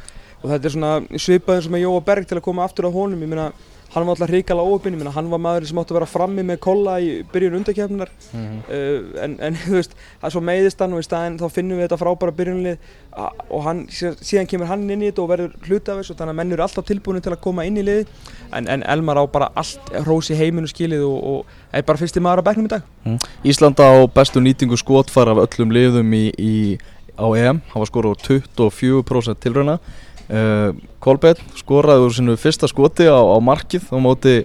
[0.43, 2.91] og þetta er svona svipað eins og með Jóa Berg til að koma aftur á
[2.91, 3.51] honum, ég meina
[3.91, 6.43] hann var alltaf hrikala óöpinn, ég meina hann var maður sem átti að vera frammi
[6.47, 8.59] með kolla í byrjun undakefninar Mhm.
[8.69, 11.77] uh, en, en þú veist, það er svo meiðist hann og í staðinn þá finnum
[11.81, 12.77] við þetta frábæra byrjunlið
[13.51, 16.39] og hann, síðan, kemur hann inn í þetta og verður hluti af þessu þannig að
[16.39, 18.05] menn eru alltaf tilbúinu til að koma inn í liði
[18.55, 22.23] en, en Elmar á bara allt hrós í heiminu skilið og, og er bara fyrsti
[22.23, 22.87] maður á bekknum í dag.
[23.43, 26.53] Ísland á bestu nýtingu skotfæra af öllum liðum í, í,
[27.19, 27.59] á EM.
[27.75, 29.75] Hafa skorað úr 24% tilrauna
[30.31, 30.71] uh,
[31.03, 34.35] Kolbett skoraði úr sinu fyrsta skoti á, á markið á móti,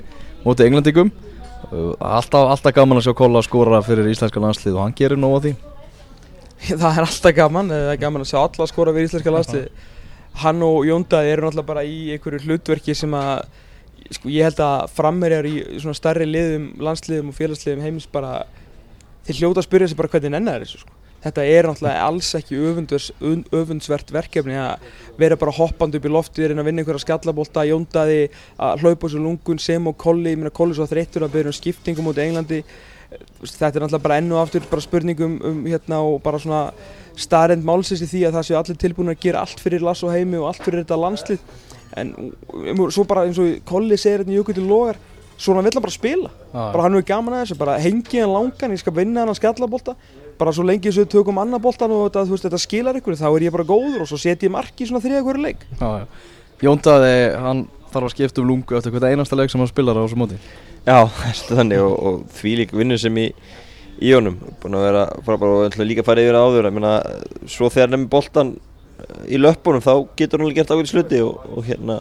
[0.44, 1.12] móti englandingum
[1.70, 5.38] uh, alltaf, alltaf gaman að sjá Kolla skora fyrir íslenska landslið og hann gerir nóg
[5.38, 5.56] á því.
[6.80, 9.68] Það er alltaf gaman, eh, það er gaman að sjá alla skora við íslenska landslið
[10.42, 13.46] hann og Jóndaði eru náttúrulega bara í einhverju hlutverki sem að
[14.12, 18.44] sko ég held að frammerjar í svona stærri liðum, landsliðum og félagsliðum heims bara
[19.26, 20.95] þeir hljóta að spyrja sig bara hvernig nennar þessu sko.
[21.26, 22.58] Þetta er náttúrulega alls ekki
[23.54, 24.84] öfundsvert verkefni að
[25.18, 28.26] vera bara hoppandi upp í loftið reyna að vinna einhverja skallabólta, jóndaði
[28.62, 30.34] að hlaupa svo lungun sem og kolli.
[30.34, 32.60] Ég meina kolli svo þreyttur að byrja um skiptingum út í Englandi.
[33.40, 36.66] Þetta er náttúrulega bara ennu aftur bara spurningum um hérna og bara svona
[37.16, 40.12] starrend málsins í því að það séu allir tilbúin að gera allt fyrir Lass og
[40.12, 41.44] heimi og allt fyrir þetta landslið.
[41.96, 45.00] En um, svo bara eins og Kolli segir hérna í Jökull Lógar
[45.38, 46.30] svona vill hann bara spila.
[46.52, 49.40] Bara hann er gaman að þessu, bara hengi hann langan ég skal vinna hann að
[49.40, 49.96] skallabólta
[50.38, 53.46] bara svo lengi þessu tökum annar boltan og þetta, veist, þetta skilar ykkur þá er
[53.46, 55.66] ég bara góður og svo setjum ég marki í svona þriða hverju leik.
[55.80, 56.06] Já, já.
[56.64, 57.62] Jóndaði, hann
[57.92, 60.38] þarf að skipta um lungu eftir hvert einasta leik sem hann spilar á þessu móti.
[60.86, 60.98] Já,
[61.48, 63.26] þannig og, og því líka vinnur sem í,
[64.00, 64.38] í honum.
[64.62, 66.70] Búin að vera frábær og líka að fara yfir áður.
[66.70, 66.94] Ég meina,
[67.50, 68.54] svo þegar nefnir boltan
[69.28, 72.00] í löpunum þá getur hann alveg gert ákveðið sluti og, og hérna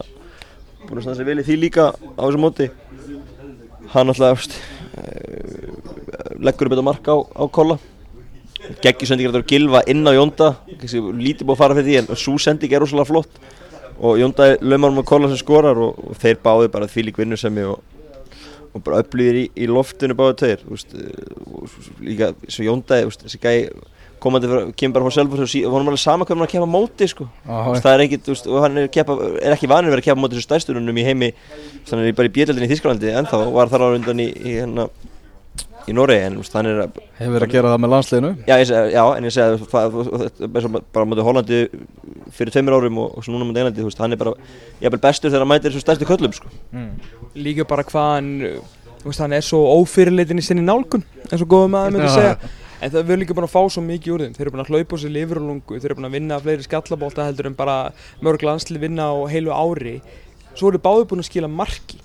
[0.86, 2.70] búin að sér vel í því líka á þessu móti.
[3.92, 5.68] Hann alltaf eh,
[6.42, 7.76] leggur upp þetta mark á, á kolla
[8.84, 12.38] geggjur sendingar þetta gilva inn á Jónda lítið búið að fara fyrir því en svo
[12.42, 13.42] sending er rosalega flott.
[13.96, 17.20] Og Jónda laumar um að kolla sem skorar og, og þeir báði bara því lík
[17.22, 17.84] vinnusemi og
[18.76, 20.64] og bara upplýðir í, í loftinu báðu tveir.
[20.68, 22.66] Eh, líka þú
[23.08, 23.70] veist, þessi gæi
[24.22, 26.54] komandi fyrir, kemur bara frá sjálfur og honum er alveg sama hvað hann er að
[26.54, 27.26] keppa móti sko.
[27.46, 30.22] Veist, það er ekkit, og hann er, keppa, er ekki vanið að vera að keppa
[30.22, 31.32] móti þessu stærstunum í heimi
[31.88, 34.56] þannig er bara í bjöldinni í Þísklandi en þá var þar á undan í, í,
[34.56, 34.88] hérna,
[35.86, 35.94] í
[36.66, 38.30] er að Hefur verið að gera það með landsliðinu?
[38.46, 41.60] Já, ég já, en ég að það- er svo bara móti Hollandi
[42.36, 44.34] fyrir tveimur árum og, og svo núna móti Englandi, veist, hann er bara
[44.82, 46.48] jafnvel bestur þegar hann mætir þessu stærstu köllum, sko.
[47.36, 48.30] líka bara hvað hann
[49.04, 52.16] veist, hann er svo ófyrirleitin í sinni nálgun eins og góðum maður myndi Já.
[52.18, 52.54] segja.
[52.82, 54.32] En það við líka búin að fá svo mikið úr þeim.
[54.36, 56.66] Þeir eru búin að hlaupa sér lifur og lungu þeir eru búin að vinna fleiri
[56.66, 57.76] skallabólta heldur en bara
[58.20, 59.94] mörg landslið vinna á heilu ári.
[60.52, 62.02] Svo eru báði búin að skila marki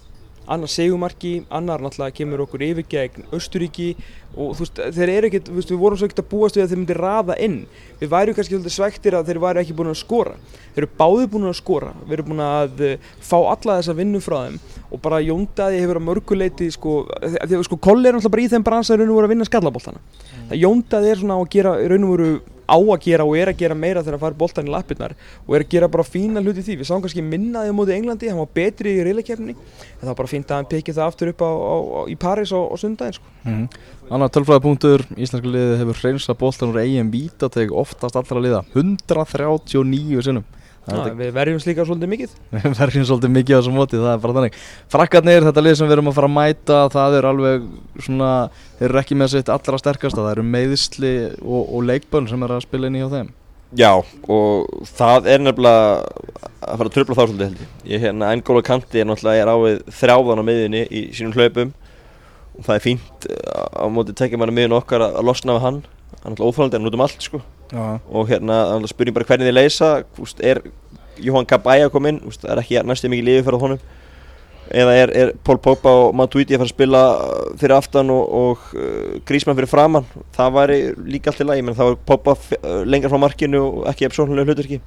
[0.48, 3.94] annar segumarki, annar náttúrulega kemur okkur yfir gegn Östuríki
[4.32, 6.82] og þú veist, þeir eru ekkert, við vorum svo ekkert að búast við að þeir
[6.82, 7.58] myndi raða inn.
[8.00, 10.38] Við værum kannski svolítið svektir að þeir væru ekki búin að skora.
[10.72, 11.92] Þeir eru báði búin að skora.
[12.06, 14.60] Við erum búin að uh, fá alla þessa vinnu frá þeim
[14.92, 18.44] og bara Jóndaði hefur að mörguleiti sko, af því að sko Kolli er náttúrulega bara
[18.44, 20.02] í þeim bransa raun og voru að vinna skallabóltana
[20.50, 22.32] það Jóndaði er svona á að gera raun og voru
[22.68, 25.56] á að gera og er að gera meira þegar að fara boltan í lappirnar og
[25.56, 28.42] er að gera bara fína hluti því við sáum kannski minnaði á móti Englandi, hann
[28.42, 31.44] var betri í reylakefni en það var bara fínt að hann pekið það aftur upp
[31.46, 33.36] á, á, á, í Paris á sundaginn sko.
[33.46, 33.68] mm.
[34.12, 40.48] Annar tölfræðipunktur, íslenska liðið hefur hreinsa boltan úr eigin vítateg oftast allra liða 139 sinnum
[40.82, 44.24] Ja, við verjumst líka svolítið mikið Við verðum svolítið mikið á þessum móti, það er
[44.24, 44.56] bara þannig
[44.90, 47.68] Frakkarnir, þetta lið sem við erum að fara að mæta það er alveg
[48.08, 48.32] svona
[48.80, 52.56] þeir eru ekki með sitt allra sterkasta það eru meiðsli og, og leikbönn sem er
[52.56, 53.30] að spila inn í hjá þeim
[53.72, 53.94] Já,
[54.28, 55.84] og það er nefnilega
[56.60, 57.70] að fara að tröfla þá svolítið held ég.
[57.88, 61.72] Ég hérna, Engóla Kanti er náttúrulega er ávið þrjáðan á miðinni í sínum hlaupum
[62.58, 65.80] og það er fínt uh, á móti tekja manna miðin okkar að, losna við hann.
[66.18, 67.42] Hann er náttúrulega óþálandi, hann er út um allt sko.
[67.72, 68.58] Já, Og hérna,
[68.92, 70.60] spyrjum bara hvernig þið leysa, úst, er
[71.22, 73.82] Johan Kabaya að koma inn, úst, það er ekki næstu mikið liðið fyrir honum.
[74.72, 78.22] Eða er, er Paul Pogba og Matuidi að fara að spila uh, fyrir aftan og,
[78.42, 80.06] og uh, Grísmann fyrir framann.
[80.36, 80.78] Það væri
[81.12, 81.98] líka allt í lagi, menn þá er
[82.40, 84.80] f- uh, lengra frá markinu og ekki ef sóknulega hluturki.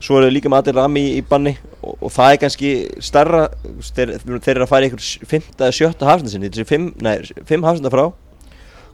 [0.00, 2.70] Svo er það líka með Adil Rami í, banni og, og það er kannski
[3.80, 6.86] veist, þeir, þeir eru að fara í einhver fymta eða sjötta hafsenda sinni, þessi fimm,
[7.02, 7.16] nei,
[7.50, 8.06] fimm hafsenda frá.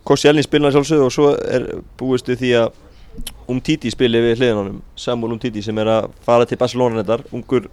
[0.07, 1.69] Kossi Elni spilna sjálfsögðu og svo er
[2.01, 2.83] búist við því að
[3.47, 7.29] Umtiti spili við hliðin á honum, Samuel Umtiti sem er að fara til Barcelona þetta,
[7.37, 7.69] ungur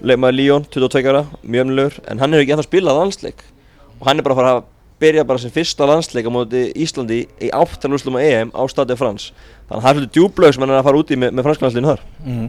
[0.00, 3.44] leikmaður Líón, 22 ára, mjög ömlulegur, en hann hefur ekki eftir að spila landsleik.
[4.00, 4.64] Og hann er bara að fara að
[5.00, 9.34] byrja bara sem fyrsta landsleik á móti Íslandi í áttalúslum á EM á Stade France.
[9.68, 11.92] Þannig að það er svolítið djúblaug sem hann er að fara úti með, með fransklandsliðinu
[11.92, 12.04] þar.
[12.24, 12.48] Mm.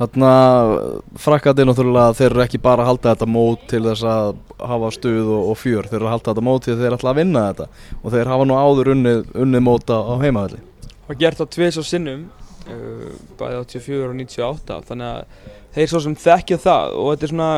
[0.00, 0.74] Þannig að
[1.22, 4.30] frakkarnir náttúrulega þeir eru ekki bara að halda þetta mót til þess að
[4.74, 5.90] hafa stuð og, og fjör.
[5.90, 7.68] Þeir eru að halda þetta mót til þeir ætla að vinna þetta.
[8.02, 10.62] Og þeir hafa nú áður unnið, unnið móta á heimaðalli
[11.08, 12.26] var gert á tveis á sinnum
[12.68, 17.32] uh, bæði 84 og 98 þannig að þeir svo sem þekkja það og þetta er
[17.32, 17.50] svona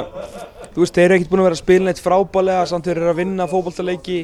[0.77, 3.11] þú veist, þeir eru ekkert búin að vera að spila neitt frábælega samt þeir eru
[3.13, 4.17] að vinna fótballtaleiki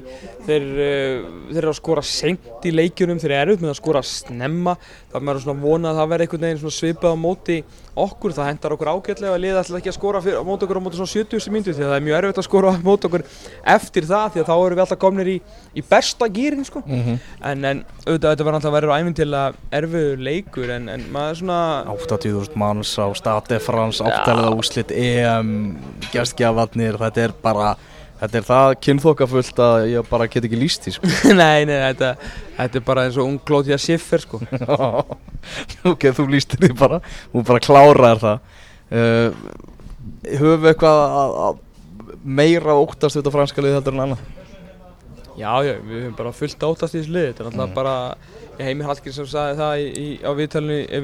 [0.48, 4.74] þeir, uh, þeir eru að skora seint í leikjunum, þeir eru með að skora snemma.
[5.08, 7.58] Það er maður svona að vona að það verði einhvern veginn svona svipað á móti
[7.96, 10.80] okkur það hendar okkur ágætlega að liða alltaf ekki að skora fyrir, á móti okkur
[10.80, 11.50] á móti svona 70.
[11.52, 13.24] myndu því að það er mjög erfitt að skora á móti okkur
[13.74, 15.36] eftir það því að þá erum við alltaf komnir í,
[15.76, 17.18] í besta gýrin sko mm -hmm.
[17.42, 21.60] En, en auðvitað þetta var náttúrulega verið æfintilega erfiður leikur en, en maður svona
[21.92, 25.76] 80.000 manns á Stade France áttalega úslit EM
[26.12, 27.76] gestgjafarnir, þetta er bara
[28.22, 31.10] þetta er það kynþokkafullt að ég bara get ekki líst því sko.
[31.42, 32.12] Nei, nei, þetta,
[32.58, 34.42] þetta er bara eins og ung Claudia Schiffer sko.
[35.90, 37.00] Ok, þú lístir því bara.
[37.32, 38.60] Þú bara klárar það.
[38.92, 39.40] Uh,
[40.28, 41.60] höfum við eitthvað að, að
[42.22, 44.22] meira óttast þetta franska liði heldur en annað?
[45.32, 47.94] Já, já, við höfum bara fullt áttast í þessu lið, þetta er náttúrulega bara,
[48.58, 50.30] ég heimi Hallgríms sem sagði það í, í, á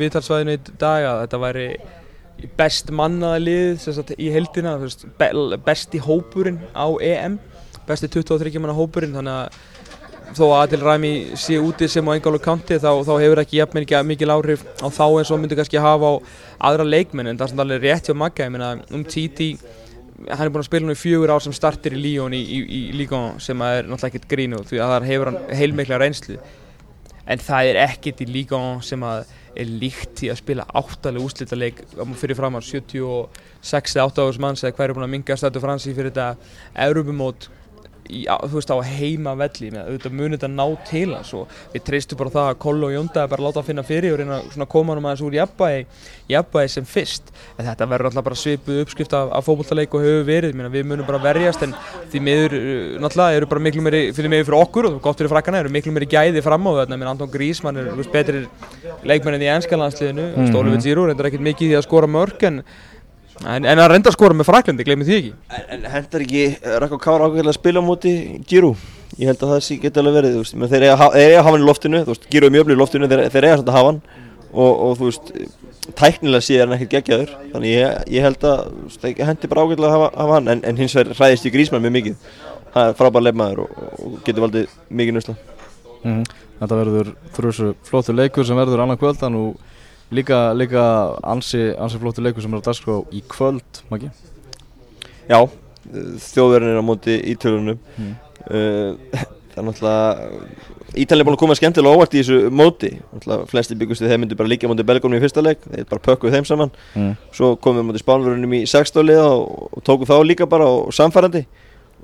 [0.02, 1.68] viðtalsvæðinu í dag að þetta væri
[2.58, 5.30] best mannaða lið sagt, í heldina, þú veist, be,
[5.66, 7.38] besti hópurinn á EM,
[7.88, 9.66] besti 23 manna hópurinn, þannig að
[10.36, 13.80] þó að Adil Rami sé úti sem á engálu kanti þá, þá hefur ekki jafn
[14.04, 16.14] mikil áhrif á þá eins og myndi kannski hafa á
[16.68, 19.54] aðra leikmenn en það er svona alveg rétt hjá Magga, ég meina um Titi
[20.26, 22.58] hann er búinn að spila nú í fjögur ár sem startir í Lyon í, í,
[22.60, 26.38] í Ligon sem er náttúrulega ekkert grínu því að það hefur hann heilmikla reynslu.
[27.28, 31.82] En það er ekkert í Ligon sem að er líkt í að spila áttalega úslítaleik
[32.20, 35.62] fyrir fram á 76 eða 8 árs manns eða hver er búinn að minga stættu
[35.62, 36.28] fransi fyrir þetta
[36.86, 37.48] Europamót
[38.08, 41.84] í, þú veist á heima velli með auðvitað munið þetta ná til hans og við
[41.88, 44.66] treystum bara það að Kollo og Jónda bara láta hann finna fyrir og reyna svona
[44.66, 45.84] að koma hann aðeins úr jafnbæði,
[46.32, 47.32] jafnbæði sem fyrst.
[47.58, 50.56] En þetta verður alltaf bara svipuð uppskrift af, af fókbóltaleik og hefur verið.
[50.58, 51.74] Meina, við munum bara verjast en
[52.12, 55.32] því miður uh, náttúrulega eru bara miklu meiri fyrir mig fyrir okkur og gott fyrir
[55.32, 58.44] frakkana eru miklu meiri gæði fram á þetta menn Anton Grísmann er veist, betri
[59.08, 60.52] leikmenn en í ennskalandsliðinu mm -hmm.
[60.52, 62.62] Stólivit Zíró reyndar ekkert mikið í að skora mörg en
[63.46, 66.40] En, en að reynda að skora með Fraklandi, glemir því ekki En, en hendar ekki
[66.82, 68.12] Rakko Kára ákveðlega að spila á móti
[68.50, 68.80] Giroud?
[69.18, 71.44] Ég held að það sé geti alveg verið, þú veist, menn þeir eiga að- hafa
[71.52, 73.70] hann í loftinu, þú veist, Giroud er mjög öflug í loftinu, þeir, þeir eiga samt
[73.70, 74.00] að hafa hann
[74.48, 75.30] og, og þú veist,
[75.98, 79.64] tæknilega sé hann ekkert geggjaður, þannig ég, ég held að þú veist, þeir hendi bara
[79.64, 82.18] ákveðlega að hafa, hafa hann, en, en hins vegar hræðist í Grísmann mjög mikið,
[82.74, 85.36] hann er frábær leifmaður og, og getur valdið mikið nusla.
[86.02, 86.22] Mhm.
[86.58, 89.67] Þetta verður þrjusu flottur leikur sem verður annan kvöldan og
[90.14, 90.82] líka, líka
[91.22, 94.10] ansi, ansi flottur leikur sem er á dagskrá í kvöld, Maggi.
[95.28, 95.42] Já,
[96.32, 98.14] þjóðverðin er á móti ítölunum Mm.
[98.50, 99.26] uh,
[99.58, 100.28] Það er náttúrulega
[100.98, 104.20] Ítalið er búin að koma skemmtilega óvart í þessu móti náttúrulega flesti byggust við þeir
[104.22, 107.16] myndu bara líka móti Belgónum í fyrsta leik, þeir bara pökkuð þeim saman Mm.
[107.34, 111.42] svo komum við móti Spánverðunum í sextáliða og, og tókum þá líka bara og samfærandi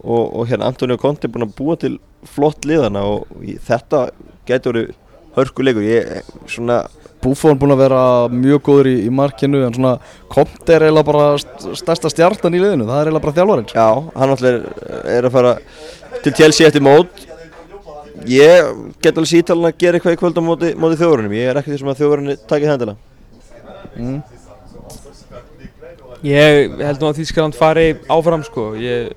[0.03, 1.97] og, og hérna Antonio Conte er búin að búa til
[2.27, 4.09] flott liðana og í, þetta
[4.51, 4.95] getur verið
[5.39, 6.83] hörkuleikur ég svona
[7.25, 8.01] Buffon búinn að vera
[8.33, 9.95] mjög góður í, í markinu en svona
[10.33, 13.71] Conte er eiginlega bara st- stærsta stjartan í liðinu, það er eiginlega bara þjálfarinn.
[13.75, 13.89] Já,
[14.21, 15.55] hann náttúrulega er, að fara
[16.25, 17.25] til Chelsea eftir mót
[18.31, 18.69] Ég
[19.03, 21.73] get alveg sítalan að gera eitthvað í kvöld á móti, móti þjóðurinnum Ég er ekki
[21.75, 22.97] því sem að þjóðurinni takið hendina
[23.95, 24.17] Mm.
[26.25, 29.13] Ég held nú að Þýskaland fari áfram sko Ég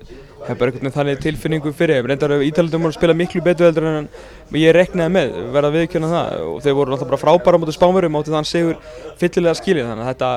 [0.48, 3.88] hef bara einhvern veginn þannig tilfinningu fyrir Reyndar Ítalandum voru að spila miklu betur heldur
[3.90, 4.08] en
[4.56, 6.46] ég reknaði með, verða viðkjöna það.
[6.52, 8.80] Og þeir voru alltaf bara frábæra á móti spánverum átti þann sigur
[9.20, 9.90] fyllilega skilið.
[9.90, 10.32] Þannig að þetta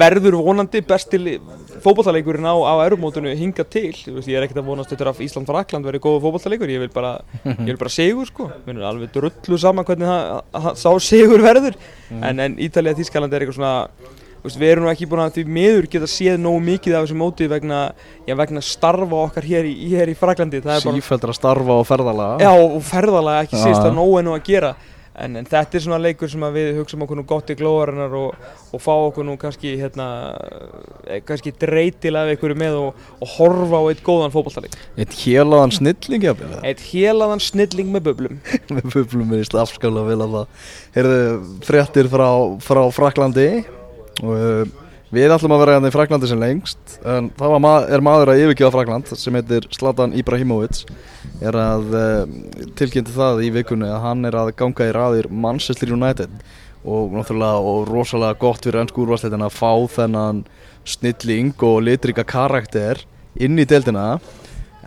[0.00, 1.18] verður vonandi besti
[1.82, 3.90] fótballtaleikurinn á, á erumótinu hinga til.
[3.90, 6.92] Veist, ég er ekkert að vonast eftir að Ísland Frakland verði góða fótballtaleikur ég vil
[6.94, 8.50] bara, ég vil bara sigur sko.
[8.66, 11.78] Mér er alveg drullu saman hvernig það, það, sá sigur verður.
[12.20, 13.74] En, en Ítalija Þýskaland er eitthvað svona
[14.44, 17.48] við erum nú ekki búin að því miður geta séð nógu mikið af þessu móti
[17.50, 17.80] vegna,
[18.28, 22.40] já, vegna starfa okkar hér í, hér í Sífeldur að starfa og ferðalaga.
[22.40, 24.74] já, og ferðalega ekki síst að nógu ennú að gera
[25.20, 28.44] en, en þetta er svona leikur sem við hugsaum okkur nú gott í glóðarinnar og,
[28.72, 30.06] og fá okkur nú kannski hérna,
[31.06, 35.74] eh, kannski dreitilega við ykkur með og, og horfa á eitt góðan fótballtaleik Eitt hélaðan
[35.76, 36.62] snilling, jafnvel.
[36.66, 38.40] eitt hélaðan snilling með bublum
[38.78, 40.64] Við bublum er í slafskála vel að það.
[40.96, 41.20] Heyrðu,
[41.68, 42.28] fréttir frá,
[42.64, 43.50] frá Fraklandi
[44.20, 48.04] og uh, við ætlum að vera hérna í Fraklandi sem lengst en það ma er
[48.04, 50.84] maður að yfirkjöða Frakland sem heitir Zlatan Ibrahimovic
[51.42, 52.34] er að uh,
[52.78, 56.30] tilkynnti það í vikunni að hann er að ganga í raðir Manchester United.
[56.80, 60.44] Og náttúrulega og rosalega gott fyrir ennsku úrvarsleitin að fá þennan
[60.88, 63.02] snilling og litrika karakter
[63.36, 64.14] inn í deildina.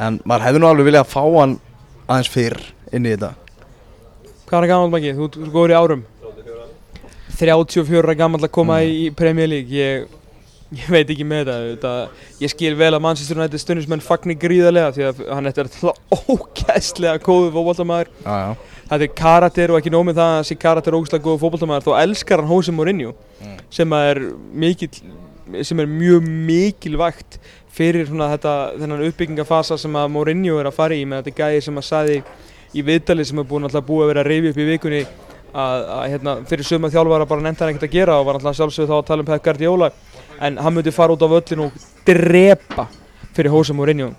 [0.02, 1.60] En maður hefði nú alveg viljað að fá hann
[2.08, 2.58] aðeins fyrr
[2.96, 3.36] inn í þetta.
[4.50, 5.14] Hvað er gammal mæki?
[5.18, 6.04] Þú þú ert góður í árum
[7.40, 9.74] 34 ára gammal að koma í, í Premier League.
[9.74, 10.06] Ég,
[10.74, 11.94] ég veit ekki með þetta,
[12.42, 15.84] ég skil vel að Manchester United stundismenn fagni gríðarlega því að hann er alltaf
[16.34, 18.80] ógæstlega góðu fótballtamaður Já, já.
[18.88, 21.94] þetta er karakter og ekki nómið það að þessi karakter er ógæstlega góðu fótballtamaður þá
[22.02, 23.14] elskar hann Jose Mourinho
[23.74, 24.22] sem að er
[24.64, 27.38] mikill sem er mjög mikilvægt
[27.74, 31.62] fyrir svona þetta þennan uppbyggingafasa sem að Mourinho er að fara í með þetta gæði
[31.68, 32.18] sem að saði
[32.74, 35.04] í viðtali sem er búin alltaf búið að vera að reyfi upp í vikunni
[35.54, 38.58] að, að hérna, fyrir suma þjálfara bara nefnt hann ekkert að gera og var alltaf
[38.58, 39.90] sjálfsögð þá að tala um Pep Guardiola.
[40.44, 42.88] En hann myndi fara út á völlin og drepa
[43.34, 44.14] fyrir Jose Mourinho.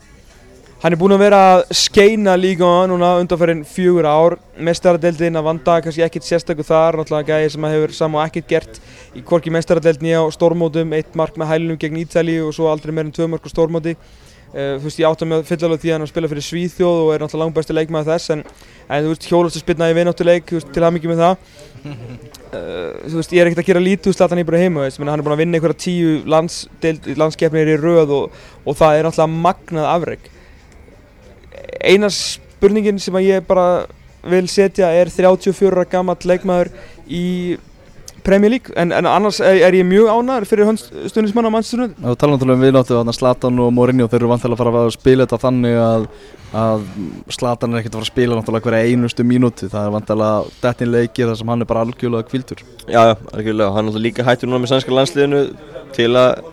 [0.85, 4.35] Hann er búinn að vera að skeina líka núna undanferðin fjögur ár.
[4.61, 6.99] Mestaradeldin að vanda kannski ekkert sérstakku þar.
[7.01, 8.82] Náttúrulega gæði sem að hefur saman ekkert gert
[9.16, 13.09] Í hvorki mestaradeldin á stórmótum Eitt mark með hælunum gegn Ítali og svo aldrei meir
[13.09, 13.95] en tvö mark á stórmóti
[14.55, 17.25] uh, þú veist, ég átta mig fyllilega því að hann spila fyrir Svíþjóð og er
[17.25, 18.45] náttúrulega langbæsti leikmaður þess en,
[18.89, 21.49] en þú veist, hjólast að spilna í vináttuleik til aðmyggjum með það.
[21.85, 25.19] Uh, þú veist, ég er ekkert að gera lítið úr Zlatan Ibrahimovic, þú veist, hann
[25.19, 26.15] er búinn að vinna einhverja tíu
[27.19, 30.31] landskeppnir í röð og, og það er náttúrulega magnað afreg
[31.85, 33.85] eina spurningin sem að ég bara
[34.25, 36.73] vil setja er 34 ára gammal leikmaður
[37.07, 37.25] í
[38.25, 40.70] Premier League en, en annars er, er ég mjög ánæður fyrir
[41.11, 44.57] stundismann á mannstunum Þú tala náttúrulega um viðnáttu þarna Zlatan og Mourinho þeir eru vantilega
[44.57, 46.07] að fara að spila þetta þannig að,
[46.64, 46.87] að
[47.37, 50.93] Zlatan er ekkert að fara að spila náttúrulega hverja einustu mínúti það er vantilega dettin
[50.95, 54.29] leikir þar sem hann er bara algjörlega kvildur Já, já, algjörlega, hann er náttúrulega líka
[54.29, 55.43] hættur núna með sænska landsliðinu
[55.95, 56.49] til að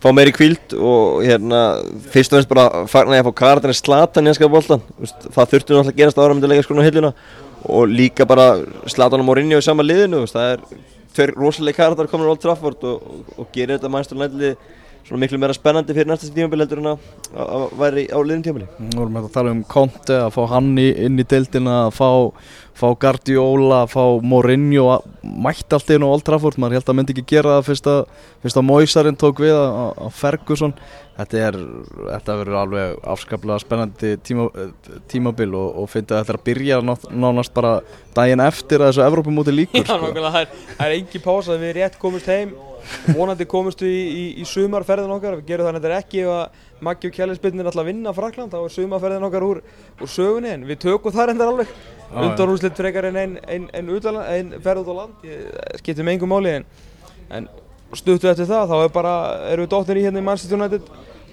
[0.00, 1.60] fá meiri kvíld og hérna
[2.08, 5.76] fyrst og finnst bara fagnar ég að fá Karatin Zlatan í hanska bóltan það þurfti
[5.76, 7.12] náttúrulega að gerast ára með leika skruna hillina
[7.68, 8.54] og líka bara
[8.88, 10.64] Zlatan og Mourinho í sama liðinu það er
[11.14, 14.54] tveir rosalega karakter komin á Old Trafford og, og, og gerir þetta mænstur nættili
[15.08, 19.04] svona miklu meira spennandi fyrir næsta tímafél heldur en að væri á liðin tímaféli Nú
[19.04, 22.08] erum við að tala um Conte, að fá hann í, inn í deildina, að fá,
[22.80, 25.06] fá Guardiola, að fá Mourinho að
[25.46, 26.58] mætti allt einu á Old Trafford.
[26.60, 28.00] Maður held að myndi ekki gera það fyrst að,
[28.44, 30.74] fyrst að Moisarinn tók við að Ferguson.
[31.20, 31.58] Þetta er,
[31.98, 34.46] þetta verður alveg afskaplega spennandi tíma,
[35.10, 36.80] tímabil og, og finnst að þetta er að byrja
[37.12, 37.74] nánast bara
[38.16, 40.14] daginn eftir að þessu Evrópumóti líkur Já, sko.
[40.16, 40.54] það er,
[40.86, 42.54] er engi pása við rétt komist heim
[43.16, 45.38] vonandi komist við í, í, í sumarferðin okkar.
[45.40, 47.90] Við gerum þannig að þetta er ekki ef að Maggi og Kjellinsbyrnir er alltaf að
[47.90, 49.62] vinna Frakland þá er sumarferðin okkar úr,
[50.00, 51.74] úr sögunni en við tökum það reyndar alveg.
[52.10, 53.90] Undan úrslitt frekar en einn ein, ein,
[54.24, 55.28] ein ferð út á land
[55.82, 56.66] skiptir með engum máli en,
[57.36, 57.50] en
[57.96, 59.14] stuttu eftir það þá er bara,
[59.50, 60.88] erum við dóttir í hérna í Manchester United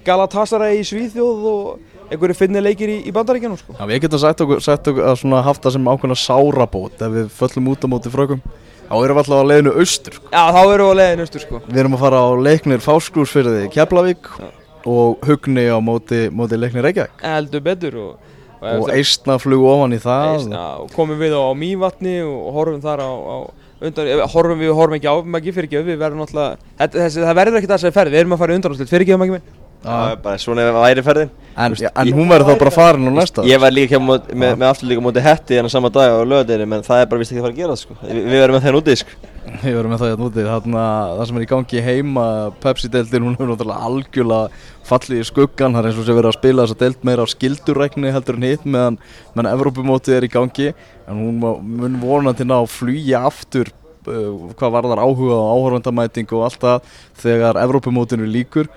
[0.06, 3.76] Galatasaray í Svíþjóð og einhverju finni leikir í, í bandaríkjanum sko.
[3.76, 7.30] Já, við getum sagt okkur, sagt okkur að haft það sem ákveðna sárabót ef við
[7.36, 8.42] föllum út á móti frökkum
[8.88, 10.16] þá erum við alltaf á leiðinu austur.
[10.32, 11.60] Já, þá erum við á leiðinu austur sko.
[11.68, 14.48] Við erum að fara á leiknir Fáskrúsfyrði Keflavík Já.
[14.88, 19.96] og Hugni á móti, móti leiknir Reykjavík Eldur betur og, og, og eistna flug ofan
[19.96, 23.36] í það eistna, og komum við á, á Mývatni og horfum þar á, á
[23.78, 26.58] undan, horfum við horfum ekki á Maggi fyrir ekki við verðum alltaf
[26.96, 29.66] það verður ekki það sem ferð, við erum að fara undan fyrir ekki Maggi minn
[29.82, 31.28] Það er bara svona ef það væri ferðin.
[31.58, 34.52] En, Vist, en hún verður þá bara farin á næsta Ég var líka með, með,
[34.60, 37.40] með afturlíka mútið hetti hérna sama dag á lögadeginu menn það er bara vist ekki
[37.40, 37.96] að fara að gera það sko.
[38.02, 39.16] Vi, Við verðum með það nútið sko.
[39.64, 40.44] Við verðum með það hérna úti.
[40.48, 42.26] Það sem er í gangi heima
[42.62, 46.38] Pepsi-deltin hún er náttúrulega algjörlega fallið í skuggan Það er eins og sem verður að
[46.38, 49.00] spila þessa delt meira á skildurækni heldur en hitt meðan,
[49.34, 50.68] meðan Evrópumótið er í gangi.
[51.10, 53.72] En hún mun vonandi ná að flýja aftur
[54.06, 58.70] uh, hvað var þar áhuga og áhörvendamæting og allt það þegar Evrópumótinu líkur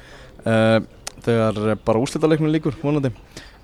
[0.45, 0.79] uh,
[1.21, 3.13] þegar bara úslítaleiknum líkur vonandi.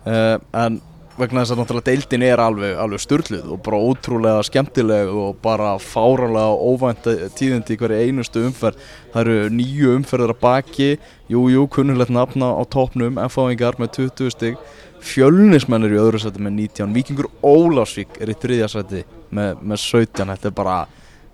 [0.08, 0.80] Uh, en
[1.18, 5.72] vegna þess að náttúrulega deildin er alveg, alveg störluð og bara ótrúlega skemmtileg og bara
[5.82, 7.08] fáralega óvænt
[7.40, 8.84] tíðindi í hverju einustu umferð.
[9.16, 10.92] Það eru nýju umferðar að baki.
[11.28, 14.62] Jújú, jú, kunnulegt nafna á toppnum F-fáingar með 20 stygg
[15.04, 19.82] fjölnismenn er í öðru seti með 19 Vikingur Ólásvík er í þriðja seti með, með
[19.84, 20.78] 17 þetta er bara,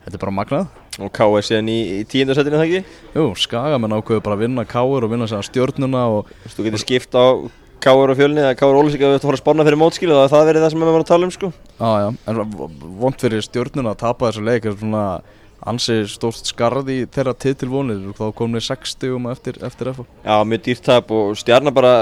[0.06, 1.41] þetta er bara magnað Og K.R.
[1.41, 2.97] síðan í, í tíundarsætinu það ekki?
[3.18, 5.08] Jú, Skagamenn ákveður bara að vinna K.R.
[5.08, 7.26] og vinna sér stjórnuna og Þú veist, þú getur skipt á
[7.84, 8.14] K.R.
[8.14, 8.78] og fjölni eða K.R.
[8.78, 10.64] Ólisík að þú ætti að fara að spána fyrir mótskil og það er það verið
[10.66, 12.43] það sem við varum að tala um sko Já, já, en
[13.01, 15.04] vond fyrir stjórnuna að tapa þessu leik er svona
[15.74, 20.36] ansi stórt skarð í þeirra titilvonir þá komum við 60 um eftir, eftir FO Já,
[20.47, 21.93] mjög dýrt tap og stjarnar bara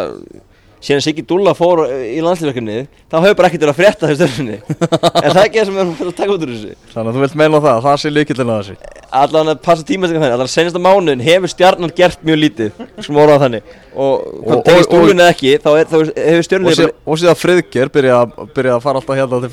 [0.81, 2.77] síðan Siggi Dúlla fór í landslýfverkefni
[3.11, 4.57] þá hefur bara ekkert verið að frétta þessu stjórnunni
[5.21, 6.71] en það er ekki það sem við erum að taka út úr þessu?
[6.93, 8.75] Þannig að þú vilt meina það, það sé líkillin að þessu.
[9.21, 12.69] Allan að passa tímastengar þannig, allan að senjasta mánuðin hefur stjarnar gert mjög lítið
[13.03, 13.73] sem orðað þannig.
[13.91, 14.11] Og
[14.47, 17.91] hvað tegist Dúllun eða ekki þá, er, þá hefur stjórnunni Og, síð, og síðan Friðger
[17.91, 18.19] byrja,
[18.55, 19.51] byrja að fara alltaf hérna til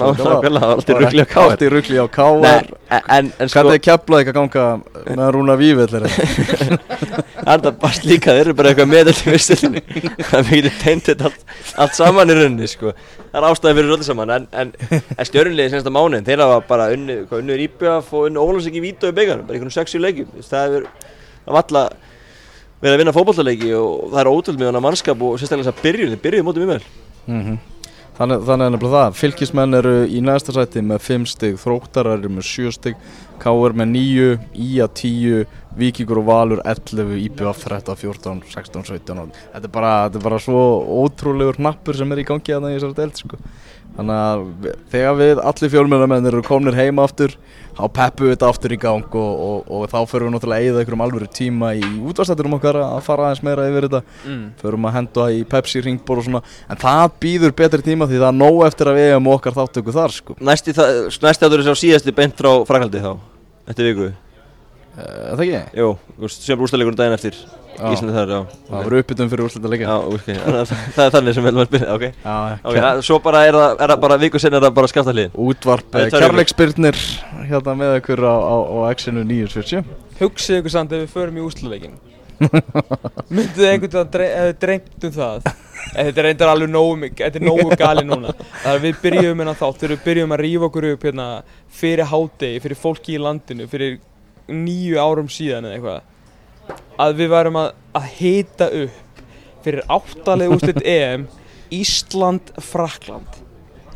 [0.00, 2.70] nákvæmlega, alltaf Alltaf ruggli á káar.
[2.88, 4.64] Hvernig er keflaði ekki að ganga
[5.04, 6.08] með Rúna Vívill Það?
[7.44, 9.10] Er bara líka, þeir eru bara eitthvað með
[10.64, 11.44] í mikið teintið allt,
[11.80, 12.92] allt saman í rauninni sko.
[13.34, 14.72] Það er ástæði fyrir öllu saman En, en,
[15.18, 18.84] en stjórnliði senast á mánuðin Þeir hafa bara unnu, unnu Íbjaf og unnu Ólandsleiki í
[18.84, 20.88] Vító í byggjanum Bara einhvern sexu leikjum Það er
[21.58, 21.84] valla
[22.78, 25.86] verið að vinna fókbaltaleiki Og það er ótrúld með hana mannskap Og sérstaklega þess að
[25.88, 26.82] byrjun, þeir byrjuði mótið mjög vel
[27.26, 27.62] mm -hmm.
[28.14, 32.28] Þannig, þannig er nefnilega það, fylgismenn eru í næsta sæti með 5 stygg, þróttarar eru
[32.30, 33.08] með 7 stygg,
[33.42, 33.74] K.R.
[33.74, 34.86] með 9, Í.A.
[34.86, 35.40] 10,
[35.78, 39.22] Víkingur og Valur 11, IPF 13, 14, 16, 17
[39.52, 40.64] Þetta er bara, þetta er bara svo
[41.02, 43.40] ótrúlegur nappur sem er í gangi að það í þessari deild sko.
[43.94, 47.36] Þannig að þegar við allir fjölmjörnarmenn eru komnir heima aftur
[47.74, 50.64] þá peppum við þetta aftur í gang og, og, og þá förum við náttúrulega að
[50.64, 54.42] eigða einhverjum alvöru tíma í útvarstætturum okkar að fara aðeins meira yfir þetta mm.
[54.62, 58.28] förum að henda í Pepsi ringbor og svona en það býður betri tíma því það
[58.32, 60.38] er nóg eftir að við eigum okkar þáttöku þar sko.
[60.42, 63.14] Næsti, næsti áttur er sá síðasti beint frá Frakaldi þá,
[63.70, 64.12] eftir viku
[64.94, 65.60] Það ekki?
[65.80, 67.38] Jú, þú veist, sem úrstæðleikur daginn eftir
[67.74, 67.88] Já.
[67.90, 68.40] Íslandi þar, já.
[68.68, 71.52] Það var uppbytun fyrir úrslita leikja Já, ok, þannig að það er þannig sem vel
[71.56, 72.04] maður spila, ok.
[72.22, 74.90] Já, Ok, það- svo bara er það, er það bara viku sen er það bara
[74.92, 77.00] skafta hlið Útvarp eh, kærleiksbyrnir
[77.50, 79.82] hérna með ykkur á, á, á X-inu 970
[80.22, 81.98] Hugsið ykkur samt ef við förum í úsluleikin
[83.34, 85.50] Myndið þið einhvern veginn dre eða dreymt um það?
[85.94, 88.32] En þetta er reyndar alveg nógu mikið, þetta er nógu gali núna.
[88.64, 91.26] Það er við byrjum hérna þátt, þegar við byrjum að rífa okkur upp hérna
[91.80, 93.98] fyrir hádegi, fyrir fólki í landinu, fyrir
[94.50, 96.10] nýju árum síðan eða eitthvað
[97.04, 99.22] Að við værum að, að hita upp
[99.64, 101.26] fyrir áttalega úrslit EM
[101.74, 103.40] Ísland-Frakland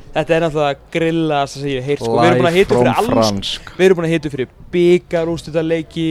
[0.08, 3.02] Þetta er náttúrulega grillast að segja heilt sko, við erum búin að hita upp fyrir
[3.02, 6.06] alls Við erum búin að hitta fyrir byggar, úrstutaleiki,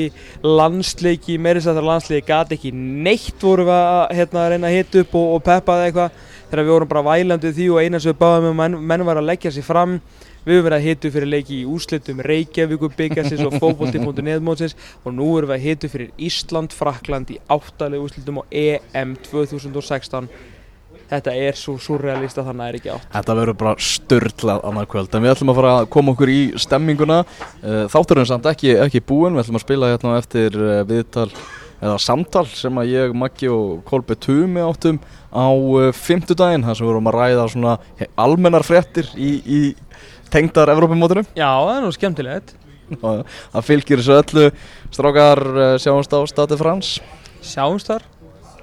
[0.46, 5.18] landsleiki, meiri sættar landsleiki, gati ekki neitt vorum við að hérna, reyna að hitta upp
[5.20, 6.24] og, og peppa það eitthvað.
[6.48, 9.20] Þegar við vorum bara vælandi því og eina sem við báðum um menn, menn var
[9.20, 9.98] að leggja sér fram
[10.48, 14.78] við höfum verið að hitta upp fyrir leiki í úrslitum Reykjavíkur byggarsins og fókbólti.net mótsins
[15.04, 19.18] og nú erum við að hitta upp fyrir Ísland, Frakland í áttalega úrslitum og EM
[19.28, 20.32] 2016
[21.08, 23.06] Þetta er svo surrealist að það næri ekki átt.
[23.14, 25.14] Þetta verður bara störtlað annað kvöld.
[25.16, 27.20] En við ætlum að fara að koma okkur í stemminguna.
[27.62, 29.38] Eh, Þátturinn samt ekki, ekki búinn.
[29.38, 31.30] Við ætlum að spila hérna á eftir eh, viðtal
[31.78, 34.98] eða samtal sem að ég, Maggi og Kolbe Tumi áttum
[35.30, 37.76] á uh, fimmtudaginn þar sem við vorum að ræða svona
[38.18, 39.60] almennar fréttir í, í
[40.34, 41.26] tengdar Evrópumótinu.
[41.38, 42.56] Já, það er nú skemmtilegt.
[42.88, 44.50] Það fylgir þessu öllu.
[44.96, 46.94] Strákar eh, sjáumst á Stati Frans
[47.44, 48.06] Sjáumst þar